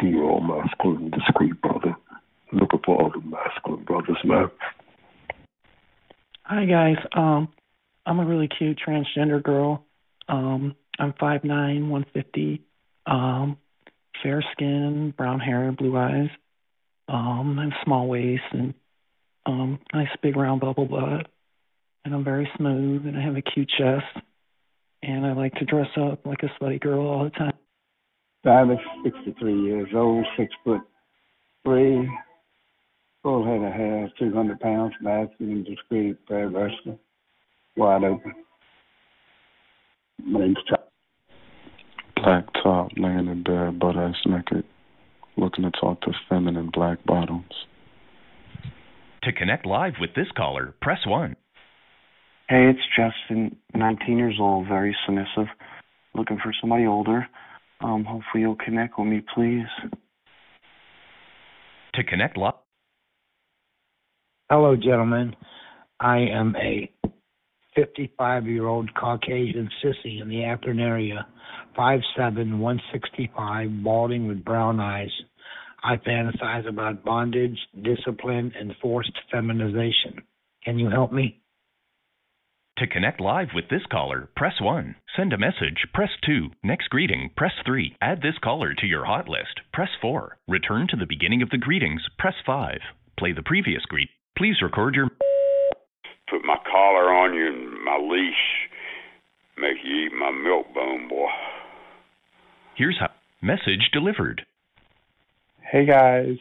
[0.00, 1.96] The all masculine, discreet brother.
[2.52, 4.50] Looking for all the masculine brothers, man.
[6.42, 6.96] Hi guys.
[7.16, 7.48] Um,
[8.04, 9.84] I'm a really cute transgender girl.
[10.28, 12.62] Um, I'm five nine, one fifty.
[13.06, 13.56] Um,
[14.22, 16.30] fair skin, brown hair, blue eyes.
[17.08, 18.74] Um, I have small waist and
[19.46, 21.28] um, nice big round bubble butt.
[22.04, 24.24] And I'm very smooth and I have a cute chest.
[25.02, 27.52] And I like to dress up like a slutty girl all the time.
[28.46, 30.82] I'm 63 years old, six foot
[31.64, 32.10] three,
[33.22, 37.00] full head of hair, 200 pounds, masculine, discreet, very versatile,
[37.76, 38.34] wide open.
[40.22, 40.88] My name's Chuck.
[42.16, 44.64] Black top, laying in bed, butt ass naked,
[45.38, 47.50] looking to talk to feminine black bottoms.
[49.22, 51.34] To connect live with this caller, press 1.
[52.50, 55.48] Hey, it's Justin, 19 years old, very submissive,
[56.14, 57.26] looking for somebody older.
[57.80, 59.66] Um, hopefully you'll connect with me, please.
[61.94, 62.54] To connect live.
[64.50, 65.34] Hello, gentlemen.
[66.00, 66.90] I am a
[67.74, 71.26] 55 year old Caucasian sissy in the Akron area,
[71.78, 75.10] 5'7, 165, balding with brown eyes.
[75.82, 80.22] I fantasize about bondage, discipline, and forced feminization.
[80.64, 81.42] Can you help me?
[82.78, 84.96] To connect live with this caller, press 1.
[85.16, 86.48] Send a message, press 2.
[86.64, 87.96] Next greeting, press 3.
[88.02, 90.38] Add this caller to your hot list, press 4.
[90.48, 92.78] Return to the beginning of the greetings, press 5.
[93.16, 94.08] Play the previous greet.
[94.36, 95.08] Please record your.
[96.28, 98.34] Put my collar on you and my leash.
[99.56, 101.28] Make you eat my milk bone, boy.
[102.76, 103.10] Here's how.
[103.40, 104.44] Message delivered.
[105.70, 106.38] Hey guys.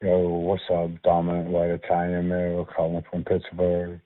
[0.00, 1.02] Yo, what's up?
[1.02, 4.00] Dominant white Italian male calling from Pittsburgh.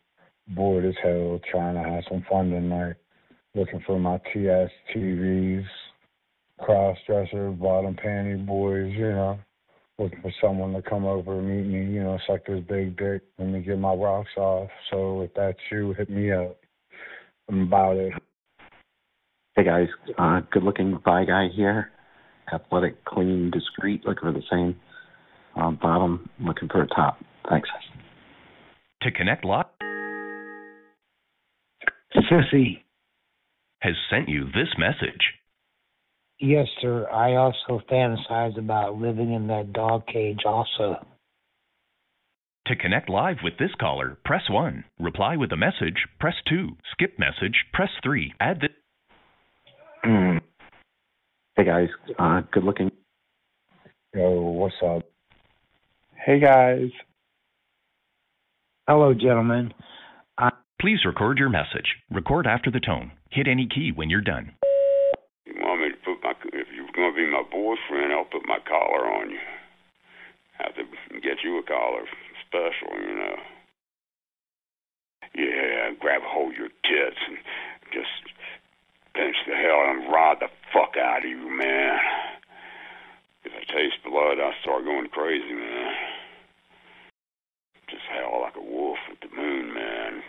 [0.49, 2.97] Bored as hell, trying to have some fun tonight.
[3.55, 5.65] Looking for my TS TVs,
[6.61, 9.39] cross dresser, bottom panty boys, you know.
[9.99, 13.23] Looking for someone to come over and meet me, you know, suck this big dick.
[13.39, 14.69] Let me get my rocks off.
[14.91, 16.59] So if that's you, hit me up.
[17.49, 18.13] I'm about it.
[19.55, 19.89] Hey guys,
[20.19, 21.91] uh, good looking bi guy here.
[22.53, 24.77] Athletic, clean, discreet, looking for the same.
[25.55, 27.19] Uh, bottom, looking for a top.
[27.51, 27.69] Thanks.
[29.03, 29.62] To connect live.
[32.33, 32.83] Sissy.
[33.81, 35.21] Has sent you this message.
[36.39, 37.09] Yes, sir.
[37.11, 41.05] I also fantasize about living in that dog cage also.
[42.67, 44.85] To connect live with this caller, press 1.
[44.99, 46.69] Reply with a message, press 2.
[46.93, 48.33] Skip message, press 3.
[48.41, 48.71] Add this.
[50.05, 50.41] Mm.
[51.57, 52.91] Hey guys, uh, good looking.
[54.15, 55.03] Yo, what's up?
[56.25, 56.89] Hey guys.
[58.89, 59.75] Hello, gentlemen.
[60.39, 60.51] I-
[60.81, 61.97] Please record your message.
[62.11, 63.13] Record after the tone.
[63.31, 64.53] Hit any key when you're done.
[65.47, 68.59] You want me to put my if you're gonna be my boyfriend, I'll put my
[68.67, 69.39] collar on you.
[70.59, 70.85] Have to
[71.21, 72.05] get you a collar
[72.47, 73.37] special, you know.
[75.35, 77.39] Yeah, grab hold of your tits and
[77.93, 78.35] just
[79.15, 81.99] pinch the hell and rod the fuck out of you, man.
[83.45, 85.93] If I taste blood, I start going crazy, man.
[87.91, 90.23] Just howl like a wolf at the moon, man.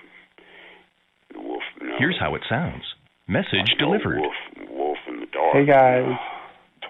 [1.33, 2.83] The wolf, you know, Here's how it sounds.
[3.29, 4.19] Message delivered.
[4.19, 4.33] wolf,
[4.69, 5.53] wolf in the dark.
[5.53, 6.19] Hey guys.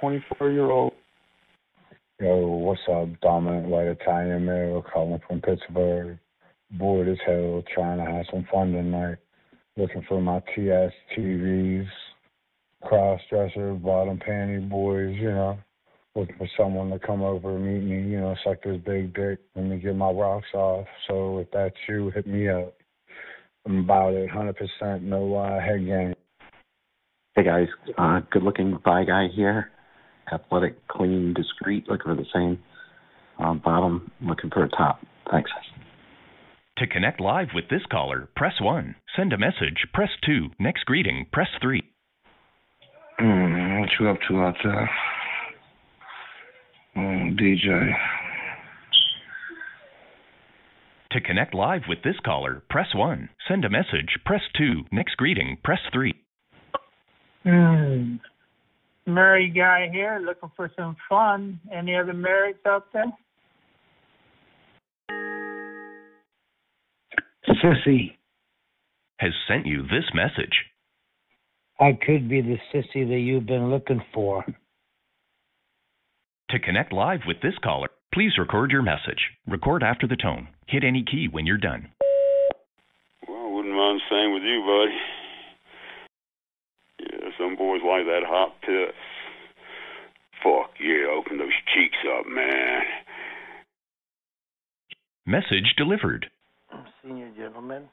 [0.01, 0.93] 24 year old.
[2.19, 3.09] Yo, what's up?
[3.21, 6.17] Dominant white Italian male calling from Pittsburgh.
[6.71, 9.17] Bored as hell, trying to have some fun tonight.
[9.77, 11.85] Looking for my TS TVs,
[12.81, 15.59] cross dresser, bottom panty boys, you know.
[16.15, 19.37] Looking for someone to come over and meet me, you know, suck this big dick.
[19.55, 20.87] Let me get my rocks off.
[21.07, 22.73] So if that's you, hit me up.
[23.65, 26.13] I'm about it, 100%, no uh, head game.
[27.35, 29.71] Hey guys, uh, good looking bi guy here.
[30.31, 32.59] Athletic, clean, discreet, looking for the same.
[33.39, 34.99] Uh, bottom, looking for a top.
[35.31, 35.49] Thanks.
[36.77, 38.95] To connect live with this caller, press 1.
[39.15, 40.49] Send a message, press 2.
[40.59, 41.81] Next greeting, press 3.
[43.21, 44.89] Mm, what you up to out there?
[46.97, 47.91] Mm, DJ.
[51.13, 53.29] To connect live with this caller, press 1.
[53.47, 54.85] Send a message, press 2.
[54.91, 56.13] Next greeting, press 3.
[57.43, 58.15] Hmm.
[59.05, 61.59] Married guy here looking for some fun.
[61.71, 63.05] Any other marrieds out there?
[67.47, 68.15] Sissy.
[69.19, 70.65] Has sent you this message.
[71.79, 74.43] I could be the sissy that you've been looking for.
[76.49, 79.31] To connect live with this caller, Please record your message.
[79.47, 80.47] Record after the tone.
[80.67, 81.89] Hit any key when you're done.
[83.27, 84.99] Well, I wouldn't mind staying with you, buddy.
[86.99, 88.95] Yeah, some boys like that hot piss.
[90.43, 92.81] Fuck yeah, open those cheeks up, man.
[95.25, 96.27] Message delivered.
[97.01, 97.89] Senior gentleman.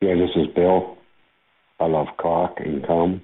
[0.00, 0.96] Yeah, this is Bill.
[1.78, 3.22] I love cock and cum.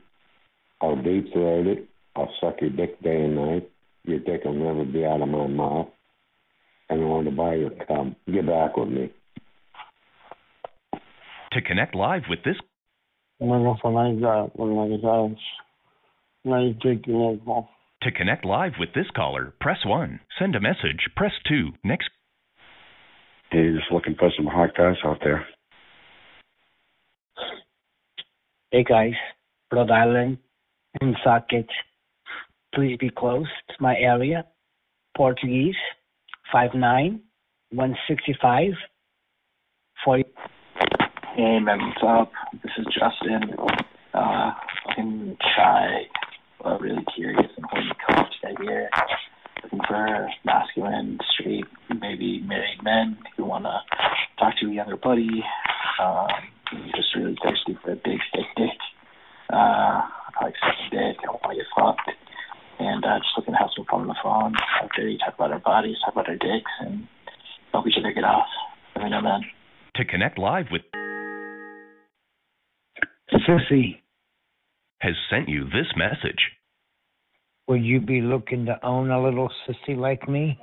[0.80, 1.88] I'll deep throat it.
[2.14, 3.70] I'll suck your dick day and night.
[4.04, 5.88] Your dick will never be out of my mouth.
[6.88, 8.16] And I want to buy your cum.
[8.32, 9.12] Get back with me.
[11.52, 12.56] To connect live with this
[13.38, 15.36] Luego for like that, when like that,
[16.44, 17.68] like drinking alcohol.
[18.02, 20.20] to connect live with this caller, press 1.
[20.38, 21.72] Send a message, press 2.
[21.84, 22.08] Next
[23.50, 25.46] Hey, just looking for some hot guys out there.
[28.70, 29.12] Hey guys,
[29.70, 30.38] Rhode Island
[31.00, 31.68] Woonsocket.
[32.74, 34.46] Please be close to my area.
[35.16, 35.76] Portuguese,
[36.52, 37.20] five nine,
[37.70, 38.72] one sixty five,
[40.04, 40.24] forty.
[41.34, 42.32] Hey man, what's up?
[42.62, 43.56] This is Justin.
[44.14, 44.52] Uh,
[44.86, 46.02] fucking shy,
[46.62, 48.88] but really curious and horny coach right here.
[49.62, 51.64] Looking for masculine, straight,
[52.00, 53.82] maybe married men who wanna
[54.38, 55.44] talk to a younger buddy.
[56.00, 56.28] Um,
[56.94, 58.78] just really thirsty for a big thick dick.
[59.52, 59.56] Uh,
[60.02, 61.16] I like sucking dick.
[61.22, 62.10] I want to get fucked.
[62.78, 64.54] And uh, just looking to have some fun on the phone.
[64.82, 67.08] After you talk about our bodies, talk about our dicks, and
[67.72, 68.46] help each other get off.
[68.94, 69.42] Let me know, man.
[69.96, 70.82] to connect live with
[73.32, 74.00] Sissy,
[75.00, 76.52] has sent you this message.
[77.68, 80.58] would you be looking to own a little sissy like me?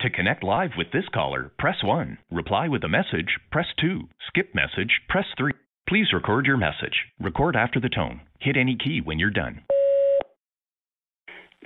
[0.00, 2.18] To connect live with this caller, press 1.
[2.30, 4.00] Reply with a message, press 2.
[4.28, 5.52] Skip message, press 3.
[5.88, 7.06] Please record your message.
[7.20, 8.20] Record after the tone.
[8.40, 9.62] Hit any key when you're done.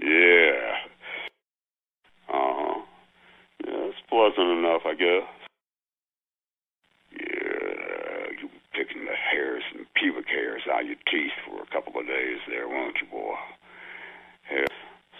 [0.01, 0.77] Yeah.
[2.29, 2.81] Uh-huh.
[3.65, 5.29] Yeah, it's pleasant enough, I guess.
[7.17, 11.99] Yeah, you picking the hairs and pubic hairs out of your teeth for a couple
[12.01, 13.35] of days there, won't you, boy?
[14.53, 14.69] Yeah.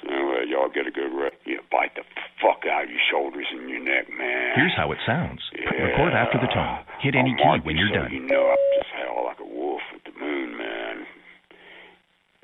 [0.03, 1.37] So anyway, y'all get a good rest.
[1.47, 2.05] You bite the
[2.43, 4.53] fuck out of your shoulders and your neck, man.
[4.57, 5.41] Here's how it sounds.
[5.57, 6.85] Record after the tone.
[7.01, 8.13] Hit any key when you're so done.
[8.13, 11.07] You know, I just howl like a wolf at the moon, man.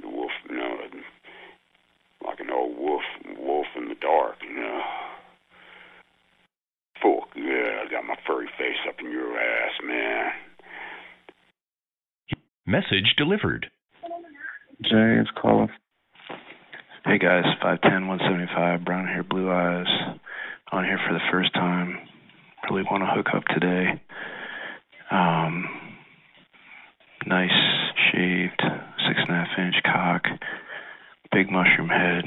[0.01, 0.81] The wolf, you know,
[2.25, 3.03] like an old wolf,
[3.39, 4.81] wolf in the dark, you know.
[7.03, 10.33] Fuck yeah, I got my furry face up in your ass, man.
[12.67, 13.67] Message delivered.
[14.83, 15.69] Jay, it's calling.
[17.05, 19.87] Hey guys, 5'10, 175, brown hair, blue eyes.
[20.71, 21.99] On here for the first time.
[22.71, 24.01] Really want to hook up today.
[25.11, 25.67] Um,
[27.27, 27.51] nice
[28.13, 28.63] shaved,
[29.07, 30.23] six and a half inch cock,
[31.33, 32.25] big mushroom head.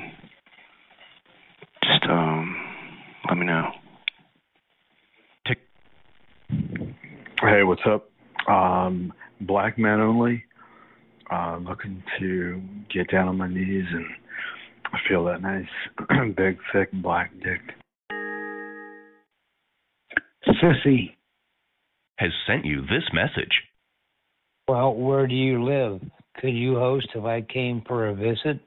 [1.87, 2.55] Just, um,
[3.29, 3.69] let me know.
[7.41, 8.09] Hey, what's up?
[8.49, 10.43] Um, black men only.
[11.31, 12.61] Uh, looking to
[12.93, 14.05] get down on my knees and
[15.09, 15.65] feel that nice,
[16.37, 17.61] big, thick black dick.
[20.47, 21.15] Sissy,
[22.17, 23.51] Has sent you this message.
[24.67, 26.01] well, where do you live?
[26.39, 28.59] Could you host if I came for a visit?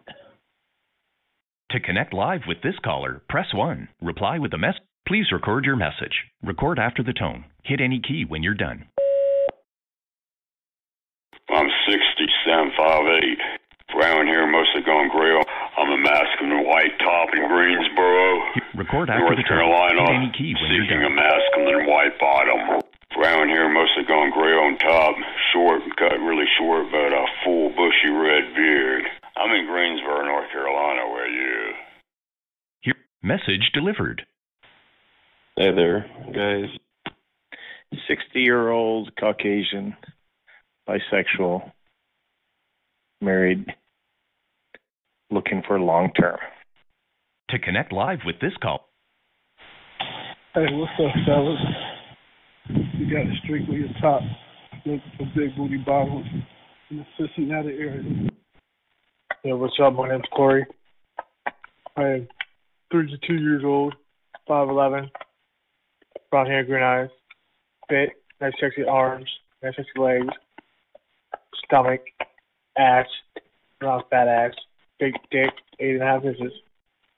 [1.70, 3.88] To connect live with this caller, press 1.
[4.00, 4.80] Reply with a message.
[5.06, 6.24] Please record your message.
[6.42, 7.44] Record after the tone.
[7.64, 8.86] Hit any key when you're done.
[11.50, 13.38] I'm 6758.
[13.92, 15.32] brown hair, mostly gone gray.
[15.76, 18.40] I'm a masculine white top in Greensboro,
[18.76, 19.64] Record after North the tone.
[19.64, 21.12] Carolina, Hit any key when you're seeking done.
[21.12, 22.80] a masculine white bottom.
[23.16, 25.16] Brown hair, mostly gone gray on top,
[25.52, 29.04] short, cut really short, but a full bushy red beard.
[29.38, 31.08] I'm in Greensboro, North Carolina.
[31.10, 31.72] Where are you?
[32.80, 34.22] Here, message delivered.
[35.56, 36.70] Hey there, guys.
[38.08, 39.96] 60 year old Caucasian,
[40.88, 41.70] bisexual,
[43.20, 43.64] married,
[45.30, 46.38] looking for long term.
[47.50, 48.88] To connect live with this call,
[50.54, 51.60] Hey, what's up, fellas?
[52.94, 54.22] You got a strictly a top
[54.84, 56.26] looking for big booty bottles
[56.90, 58.02] in the Cincinnati area.
[59.44, 59.94] Yeah, what's up?
[59.94, 60.66] My name's Corey.
[61.96, 62.28] I am
[62.90, 63.94] 32 years old,
[64.48, 65.10] 5'11",
[66.28, 67.08] brown hair, green eyes,
[67.88, 68.10] fit,
[68.40, 69.30] nice sexy arms,
[69.62, 70.34] nice sexy legs,
[71.64, 72.00] stomach,
[72.76, 73.06] ass,
[73.80, 74.54] not fat ass,
[74.98, 76.52] big dick, eight and a half inches.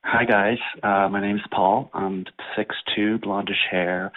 [0.05, 1.91] Hi guys, uh, my name's Paul.
[1.95, 2.27] I'm
[2.59, 4.13] 6'2, blondish hair,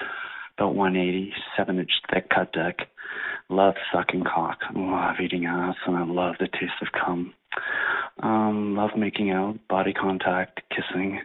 [0.57, 2.79] about 180, seven inch thick cut dick.
[3.49, 7.33] Love sucking cock, love eating ass, and I love the taste of cum.
[8.21, 11.19] Um, love making out, body contact, kissing.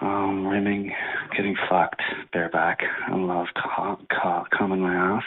[0.00, 0.92] um, rimming,
[1.36, 2.00] getting fucked,
[2.32, 2.78] bareback.
[3.08, 5.24] I love cock, co- combing my ass.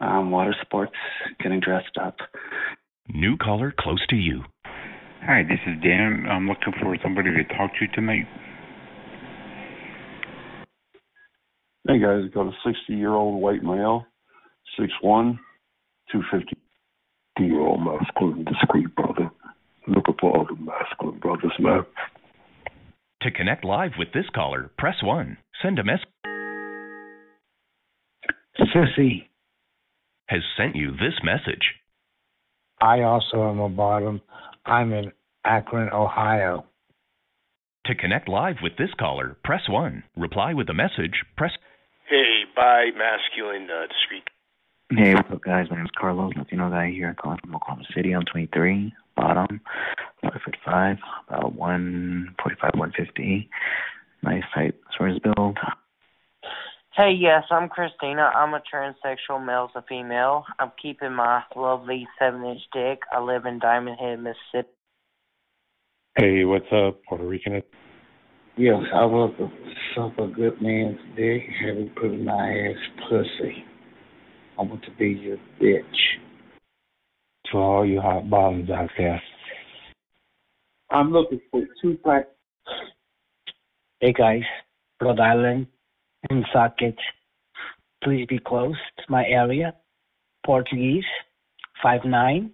[0.00, 0.92] Um, water sports,
[1.42, 2.16] getting dressed up.
[3.08, 4.42] New caller close to you.
[5.22, 6.26] Hi, this is Dan.
[6.28, 8.26] I'm looking for somebody to talk to tonight.
[11.86, 14.06] Hey guys, got a 60 year old white male,
[14.78, 15.38] 6'1,
[16.12, 16.56] 250
[17.38, 19.30] year old masculine, discreet brother.
[19.86, 21.84] Looking for all the masculine brothers, man.
[23.22, 25.36] To connect live with this caller, press 1.
[25.62, 26.06] Send a message.
[28.58, 29.28] Sissy,
[30.26, 31.74] Has sent you this message.
[32.80, 34.20] I also am a bottom.
[34.66, 35.12] I'm in
[35.44, 36.66] Akron, Ohio.
[37.86, 40.04] To connect live with this caller, press 1.
[40.16, 41.52] Reply with a message, press
[42.08, 44.24] Hey, bye, masculine, uh, discreet.
[44.94, 45.68] Hey, what's up, guys?
[45.70, 48.12] My name is Carlos, Latino guy here, calling from Oklahoma City.
[48.12, 49.62] I'm 23, bottom,
[50.20, 50.96] 5 foot 5,
[51.28, 53.48] about 145, 150.
[54.22, 55.56] Nice, tight, sort of build.
[56.94, 58.32] Hey, yes, I'm Christina.
[58.34, 60.44] I'm a transsexual male to female.
[60.58, 62.98] I'm keeping my lovely seven inch dick.
[63.10, 64.76] I live in Diamondhead, Mississippi.
[66.18, 67.62] Hey, what's up, Puerto Rican?
[68.58, 69.48] Yes, I want to
[69.94, 73.64] suck a good man's dick, have him put in my ass pussy.
[74.58, 75.82] I want to be your bitch.
[77.50, 79.20] To all you hot bottoms out there.
[80.90, 82.28] I'm looking for two black.
[84.00, 84.42] Hey guys,
[85.00, 85.66] Rhode Island,
[86.30, 86.96] Woonsocket.
[88.02, 89.74] Please be close to my area.
[90.44, 91.04] Portuguese,
[91.84, 92.50] 5'9,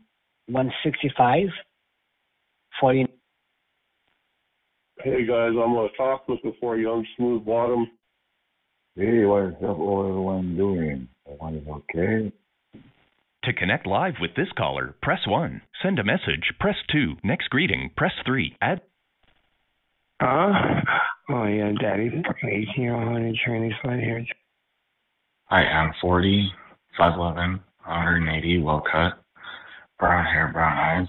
[0.46, 1.48] 165,
[2.80, 3.06] 40.
[5.02, 7.86] Hey guys, I'm gonna talk looking for a young smooth bottom.
[8.98, 11.06] Hey, what's up, everyone doing?
[11.24, 12.32] Everyone is okay?
[13.44, 15.62] To connect live with this caller, press 1.
[15.80, 17.18] Send a message, press 2.
[17.22, 18.56] Next greeting, press 3.
[18.60, 18.80] Add
[20.18, 20.50] Uh,
[21.30, 22.10] oh yeah, Daddy.
[22.10, 24.26] 18 100 training slide here.
[25.48, 26.50] I am 40,
[26.98, 29.22] 5'11, 180, well cut,
[30.00, 31.08] brown hair, brown eyes,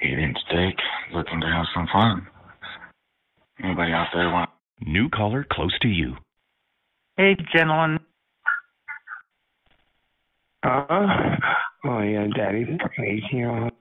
[0.00, 0.76] 8 inch dick,
[1.12, 2.28] looking to have some fun.
[3.64, 4.50] Anybody out there want?
[4.80, 6.14] new caller close to you.
[7.18, 7.98] Hey, gentlemen.
[10.62, 11.36] Uh, huh.
[11.86, 12.64] oh yeah, Daddy.
[12.96, 13.72] 18 100.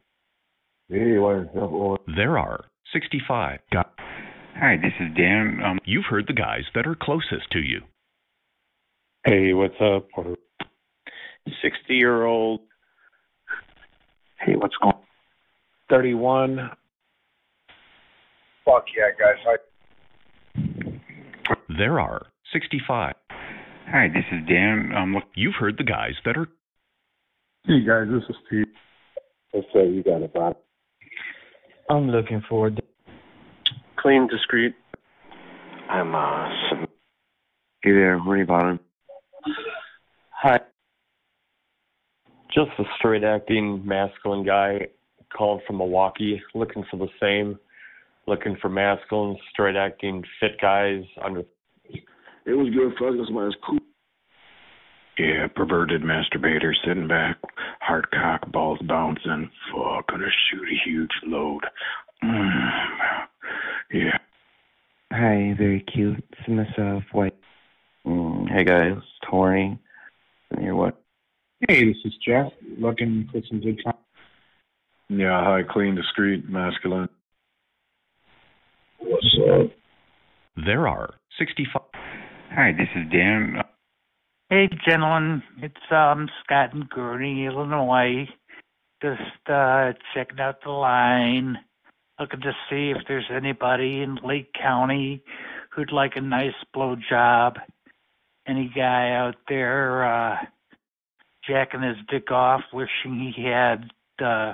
[0.90, 2.00] Hey, what's up, all?
[2.16, 3.60] There are 65.
[3.72, 3.94] Got
[4.56, 5.60] Hi, this is Dan.
[5.64, 7.82] Um, You've heard the guys that are closest to you.
[9.24, 10.08] Hey, what's up,
[11.62, 12.62] 60 year old.
[14.40, 14.96] Hey, what's going
[15.92, 16.72] 31.
[18.66, 19.58] Fuck yeah, guys.
[21.46, 23.14] I There are 65.
[23.90, 24.92] Hi, this is Dan.
[24.96, 26.48] Um, look, You've heard the guys that are
[27.66, 28.66] Hey guys, this is Steve.
[29.54, 30.62] Let's say you got a bottom.
[31.90, 32.72] I'm looking for
[33.98, 34.74] Clean, discreet.
[35.90, 36.88] I'm uh some
[37.82, 38.80] Hey there, Ray Bottom.
[40.30, 40.60] Hi.
[42.54, 44.88] Just a straight acting masculine guy
[45.36, 47.60] called from Milwaukee, looking for the same.
[48.28, 51.44] Looking for masculine, straight acting, fit guys under.
[52.48, 53.80] It was good fucking somebody's cool.
[55.20, 57.38] Yeah, perverted masturbator sitting back,
[57.82, 59.50] hard cock, balls bouncing.
[59.70, 61.64] Fuck, gonna shoot a huge load.
[62.24, 62.70] Mm.
[63.92, 64.18] Yeah.
[65.12, 66.24] Hi, very cute.
[66.40, 67.36] It's myself, white.
[68.06, 69.78] Mm, hey guys, Tori.
[70.52, 71.02] And here what?
[71.68, 72.54] Hey, this is Jeff.
[72.80, 73.96] Looking for some good time.
[75.10, 77.10] Yeah, high, clean, discreet, masculine.
[79.00, 79.72] What's up?
[80.66, 81.82] There are 65.
[82.58, 83.62] Hi, this is Dan.
[84.50, 85.44] Hey, gentlemen.
[85.62, 88.28] It's um Scott in Gurnee, Illinois.
[89.00, 91.60] Just uh checking out the line,
[92.20, 95.22] looking to see if there's anybody in Lake County
[95.70, 97.60] who'd like a nice blow job.
[98.48, 100.38] Any guy out there uh
[101.48, 104.54] jacking his dick off, wishing he had uh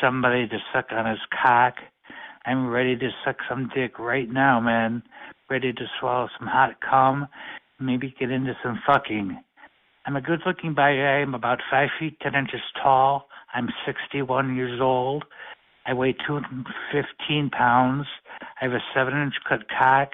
[0.00, 1.74] somebody to suck on his cock.
[2.46, 5.02] I'm ready to suck some dick right now, man.
[5.52, 7.28] Ready to swallow some hot cum,
[7.78, 9.38] maybe get into some fucking.
[10.06, 10.92] I'm a good looking guy.
[10.92, 13.28] I'm about five feet ten inches tall.
[13.52, 15.24] I'm 61 years old.
[15.84, 18.06] I weigh 215 pounds.
[18.40, 20.12] I have a seven inch cut cock,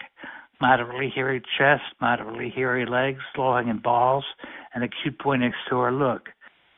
[0.60, 4.24] moderately hairy chest, moderately hairy legs, low hanging balls,
[4.74, 5.92] and a cute boy next door.
[5.92, 6.30] Look,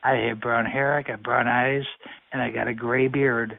[0.03, 1.87] I have brown hair, I got brown eyes,
[2.31, 3.57] and I got a gray beard.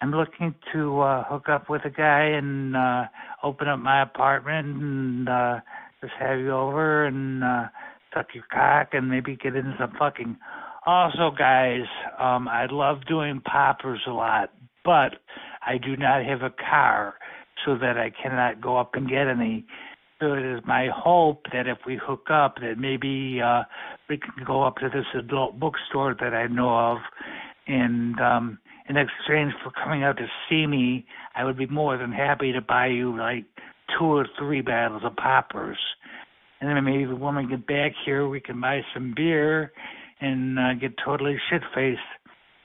[0.00, 3.04] I'm looking to uh hook up with a guy and uh
[3.42, 5.60] open up my apartment and uh
[6.00, 7.64] just have you over and uh
[8.14, 10.36] suck your cock and maybe get into some fucking
[10.86, 11.86] also guys,
[12.18, 14.52] um I love doing poppers a lot,
[14.84, 15.16] but
[15.66, 17.14] I do not have a car.
[17.64, 19.64] so that I cannot go up and get any.
[20.20, 23.64] So it is my hope that if we hook up, that maybe uh,
[24.08, 26.98] we can go up to this adult bookstore that I know of,
[27.66, 28.58] and um,
[28.88, 32.60] in exchange for coming out to see me, I would be more than happy to
[32.60, 33.44] buy you like
[33.98, 35.78] two or three bottles of poppers.
[36.60, 39.72] And then maybe when we get back here, we can buy some beer
[40.20, 42.00] and uh, get totally shit faced.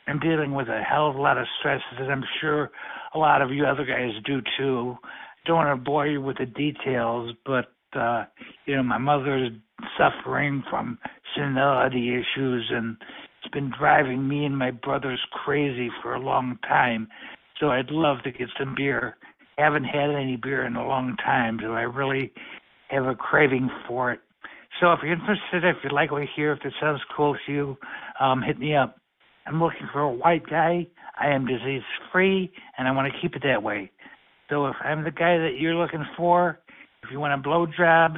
[0.07, 2.71] I'm dealing with a hell of a lot of stress, as I'm sure
[3.13, 4.95] a lot of you other guys do too.
[5.45, 8.25] Don't want to bore you with the details, but uh,
[8.65, 9.51] you know, my mother's
[9.97, 10.97] suffering from
[11.35, 12.97] senility issues, and
[13.41, 17.07] it's been driving me and my brothers crazy for a long time.
[17.59, 19.17] So I'd love to get some beer.
[19.57, 22.31] Haven't had any beer in a long time, so I really
[22.89, 24.19] have a craving for it.
[24.79, 27.51] So if you're interested, if you like what you hear, if it sounds cool to
[27.51, 27.77] you,
[28.19, 28.97] um, hit me up.
[29.45, 30.87] I'm looking for a white guy.
[31.19, 31.81] I am disease
[32.11, 33.91] free, and I want to keep it that way.
[34.49, 36.59] So if I'm the guy that you're looking for,
[37.03, 38.17] if you want a blow job,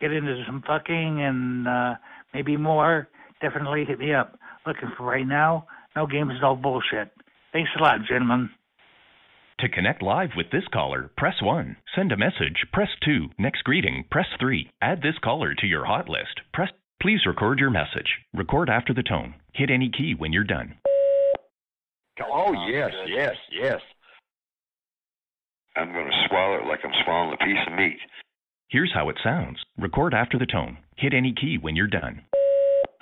[0.00, 1.94] get into some fucking and uh,
[2.32, 3.08] maybe more,
[3.40, 4.38] definitely hit me up.
[4.66, 5.66] Looking for right now,
[5.96, 7.10] no games is all bullshit.
[7.52, 8.50] Thanks a lot, gentlemen.
[9.60, 11.76] To connect live with this caller, press 1.
[11.94, 13.26] Send a message, press 2.
[13.38, 14.70] Next greeting, press 3.
[14.80, 16.40] Add this caller to your hot list.
[16.54, 16.70] Press
[17.00, 18.08] Please record your message.
[18.34, 19.34] Record after the tone.
[19.54, 20.74] Hit any key when you're done.
[22.30, 23.80] Oh, yes, yes, yes.
[25.76, 27.96] I'm going to swallow it like I'm swallowing a piece of meat.
[28.68, 29.58] Here's how it sounds.
[29.78, 30.76] Record after the tone.
[30.96, 32.20] Hit any key when you're done.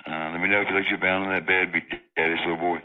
[0.07, 1.83] Uh, let me know if you like your bound in that bed, big
[2.15, 2.77] daddy's little boy.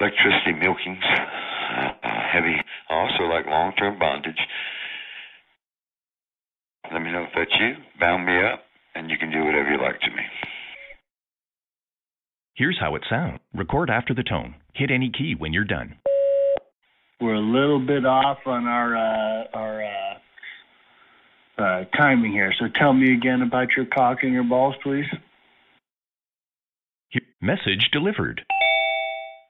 [0.00, 1.92] Electricity milkings, uh,
[2.32, 2.56] heavy.
[2.90, 4.40] I also like long-term bondage.
[6.92, 7.74] Let me know if that's you.
[8.00, 10.22] Bound me up, and you can do whatever you like to me.
[12.54, 13.40] Here's how it sounds.
[13.52, 14.54] Record after the tone.
[14.74, 15.96] Hit any key when you're done.
[17.20, 22.52] We're a little bit off on our uh, our uh, uh, timing here.
[22.58, 25.06] So tell me again about your cock and your balls, please.
[27.40, 28.42] Message delivered.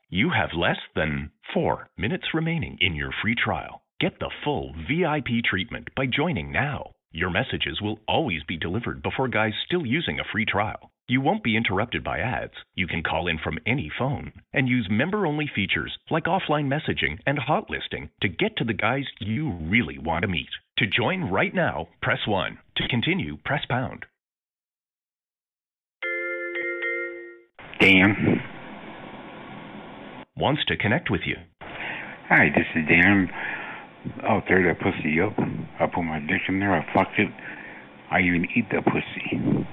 [0.09, 3.83] You have less than four minutes remaining in your free trial.
[4.01, 6.91] Get the full VIP treatment by joining now.
[7.13, 10.91] Your messages will always be delivered before guys still using a free trial.
[11.07, 12.55] You won't be interrupted by ads.
[12.75, 17.21] You can call in from any phone and use member only features like offline messaging
[17.27, 20.51] and hot listing to get to the guys you really want to meet.
[20.79, 22.59] To join right now, press 1.
[22.77, 24.07] To continue, press pound.
[27.81, 28.41] Dan.
[30.37, 31.37] Wants to connect with you.
[32.29, 33.29] Hi, this is Dan.
[34.23, 35.33] Oh, I'll tear that pussy up.
[35.81, 36.75] I put my dick in there.
[36.75, 37.29] I fucked it.
[38.11, 39.65] I even eat that pussy.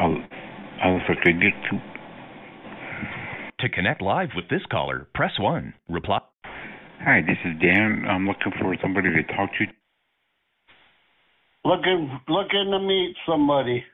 [0.00, 0.16] I'll,
[0.82, 1.78] I'll suck a dick too.
[3.60, 5.74] To connect live with this caller, press 1.
[5.88, 6.20] Reply.
[7.00, 8.04] Hi, this is Dan.
[8.08, 9.77] I'm looking for somebody to talk to.
[11.68, 13.84] Looking looking to meet somebody.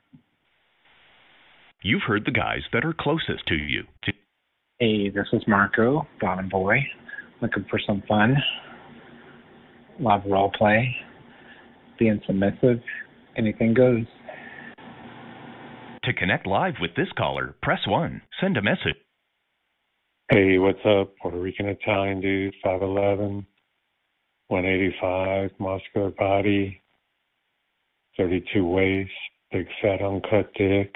[1.83, 3.83] You've heard the guys that are closest to you.
[4.79, 6.77] Hey, this is Marco, bottom boy.
[7.43, 8.37] Looking for some fun.
[9.99, 10.95] Love role play.
[11.99, 12.81] Being submissive.
[13.37, 14.07] Anything goes.
[16.05, 18.23] To connect live with this caller, press 1.
[18.41, 18.95] Send a message.
[20.31, 21.13] Hey, what's up?
[21.21, 23.45] Puerto Rican Italian dude, 5'11,
[24.47, 26.81] 185, muscular body,
[28.17, 29.11] 32 waist,
[29.53, 30.95] big fat uncut dick.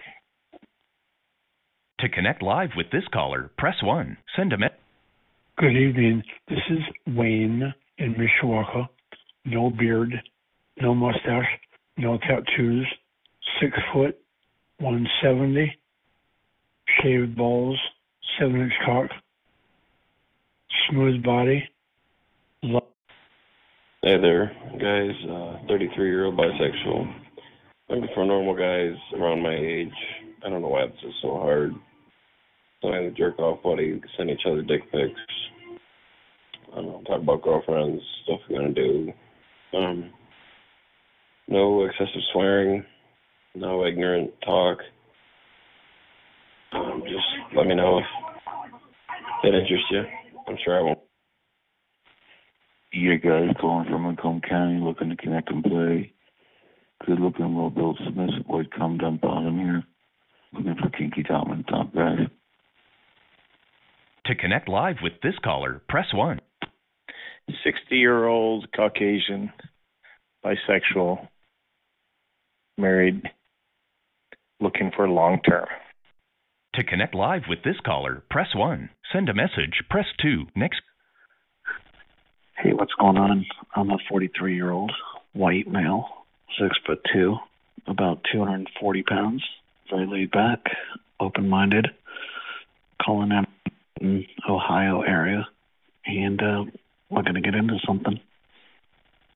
[2.01, 4.17] To connect live with this caller, press 1.
[4.37, 4.77] Send a message.
[5.59, 6.23] Good evening.
[6.49, 6.79] This is
[7.17, 8.89] Wayne in Mishawaka.
[9.45, 10.15] No beard,
[10.81, 11.49] no mustache,
[11.97, 12.87] no tattoos.
[13.61, 14.17] Six foot,
[14.79, 15.77] 170.
[17.03, 17.79] Shaved balls,
[18.39, 19.11] seven inch cock.
[20.89, 21.69] Smooth body.
[22.63, 22.87] Lo-
[24.01, 25.11] Hey there, guys.
[25.29, 27.13] Uh, 33 year old bisexual.
[27.89, 29.93] Looking for normal guys around my age.
[30.47, 31.75] I don't know why this is so hard.
[32.81, 35.21] Something to jerk off buddy, send each other dick pics.
[36.73, 39.13] I don't know, talk about girlfriends, stuff we're gonna do.
[39.77, 40.13] Um,
[41.49, 42.85] no excessive swearing,
[43.57, 44.79] no ignorant talk.
[46.71, 48.05] Um, just let me know if
[49.43, 50.05] that interests you.
[50.47, 51.01] I'm sure I won't.
[52.93, 56.13] Yeah, guys calling from Macomb County looking to connect and play.
[57.07, 59.85] Good looking, well built, submissive white come down bottom here.
[60.53, 62.27] Looking for kinky top and top guys.
[64.27, 66.41] To connect live with this caller, press 1.
[67.65, 69.53] 60 year old Caucasian,
[70.45, 71.29] bisexual,
[72.77, 73.23] married,
[74.61, 75.67] looking for long term.
[76.75, 78.91] To connect live with this caller, press 1.
[79.13, 80.47] Send a message, press 2.
[80.55, 80.81] Next.
[82.63, 83.47] Hey, what's going on?
[83.75, 84.93] I'm a 43 year old
[85.33, 86.07] white male,
[86.61, 87.37] six foot two,
[87.87, 89.45] about 240 pounds,
[89.91, 90.61] very laid back,
[91.21, 91.87] open minded,
[93.05, 93.47] calling out
[94.01, 95.47] in Ohio area,
[96.07, 96.65] and uh,
[97.11, 98.19] we're going to get into something.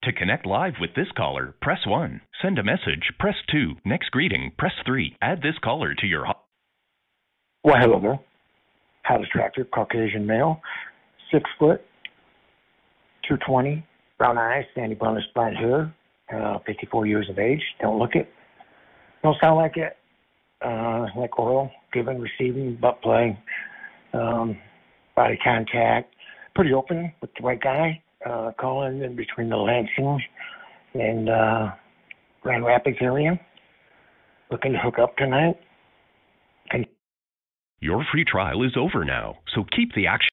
[0.04, 2.20] To connect live with this caller, press 1.
[2.42, 3.74] Send a message, press 2.
[3.84, 5.16] Next greeting, press 3.
[5.22, 6.24] Add this caller to your.
[6.24, 6.40] ho-
[7.62, 8.18] Well, hello there.
[9.02, 10.60] House tractor, Caucasian male,
[11.32, 11.82] six foot,
[13.38, 13.84] 220,
[14.18, 15.94] brown eyes, sandy blondish blonde hair,
[16.34, 17.62] uh, 54 years of age.
[17.80, 18.28] Don't look it.
[19.22, 19.96] Don't sound like it.
[20.64, 23.36] Uh, like oral, giving, receiving, butt play,
[24.12, 24.56] um,
[25.16, 26.14] body contact.
[26.54, 28.02] Pretty open with the right guy.
[28.24, 30.20] Uh, calling in between the Lansing
[30.94, 31.70] and uh,
[32.42, 33.40] Grand Rapids area.
[34.50, 35.56] Looking to hook up tonight.
[37.80, 40.28] Your free trial is over now, so keep the action.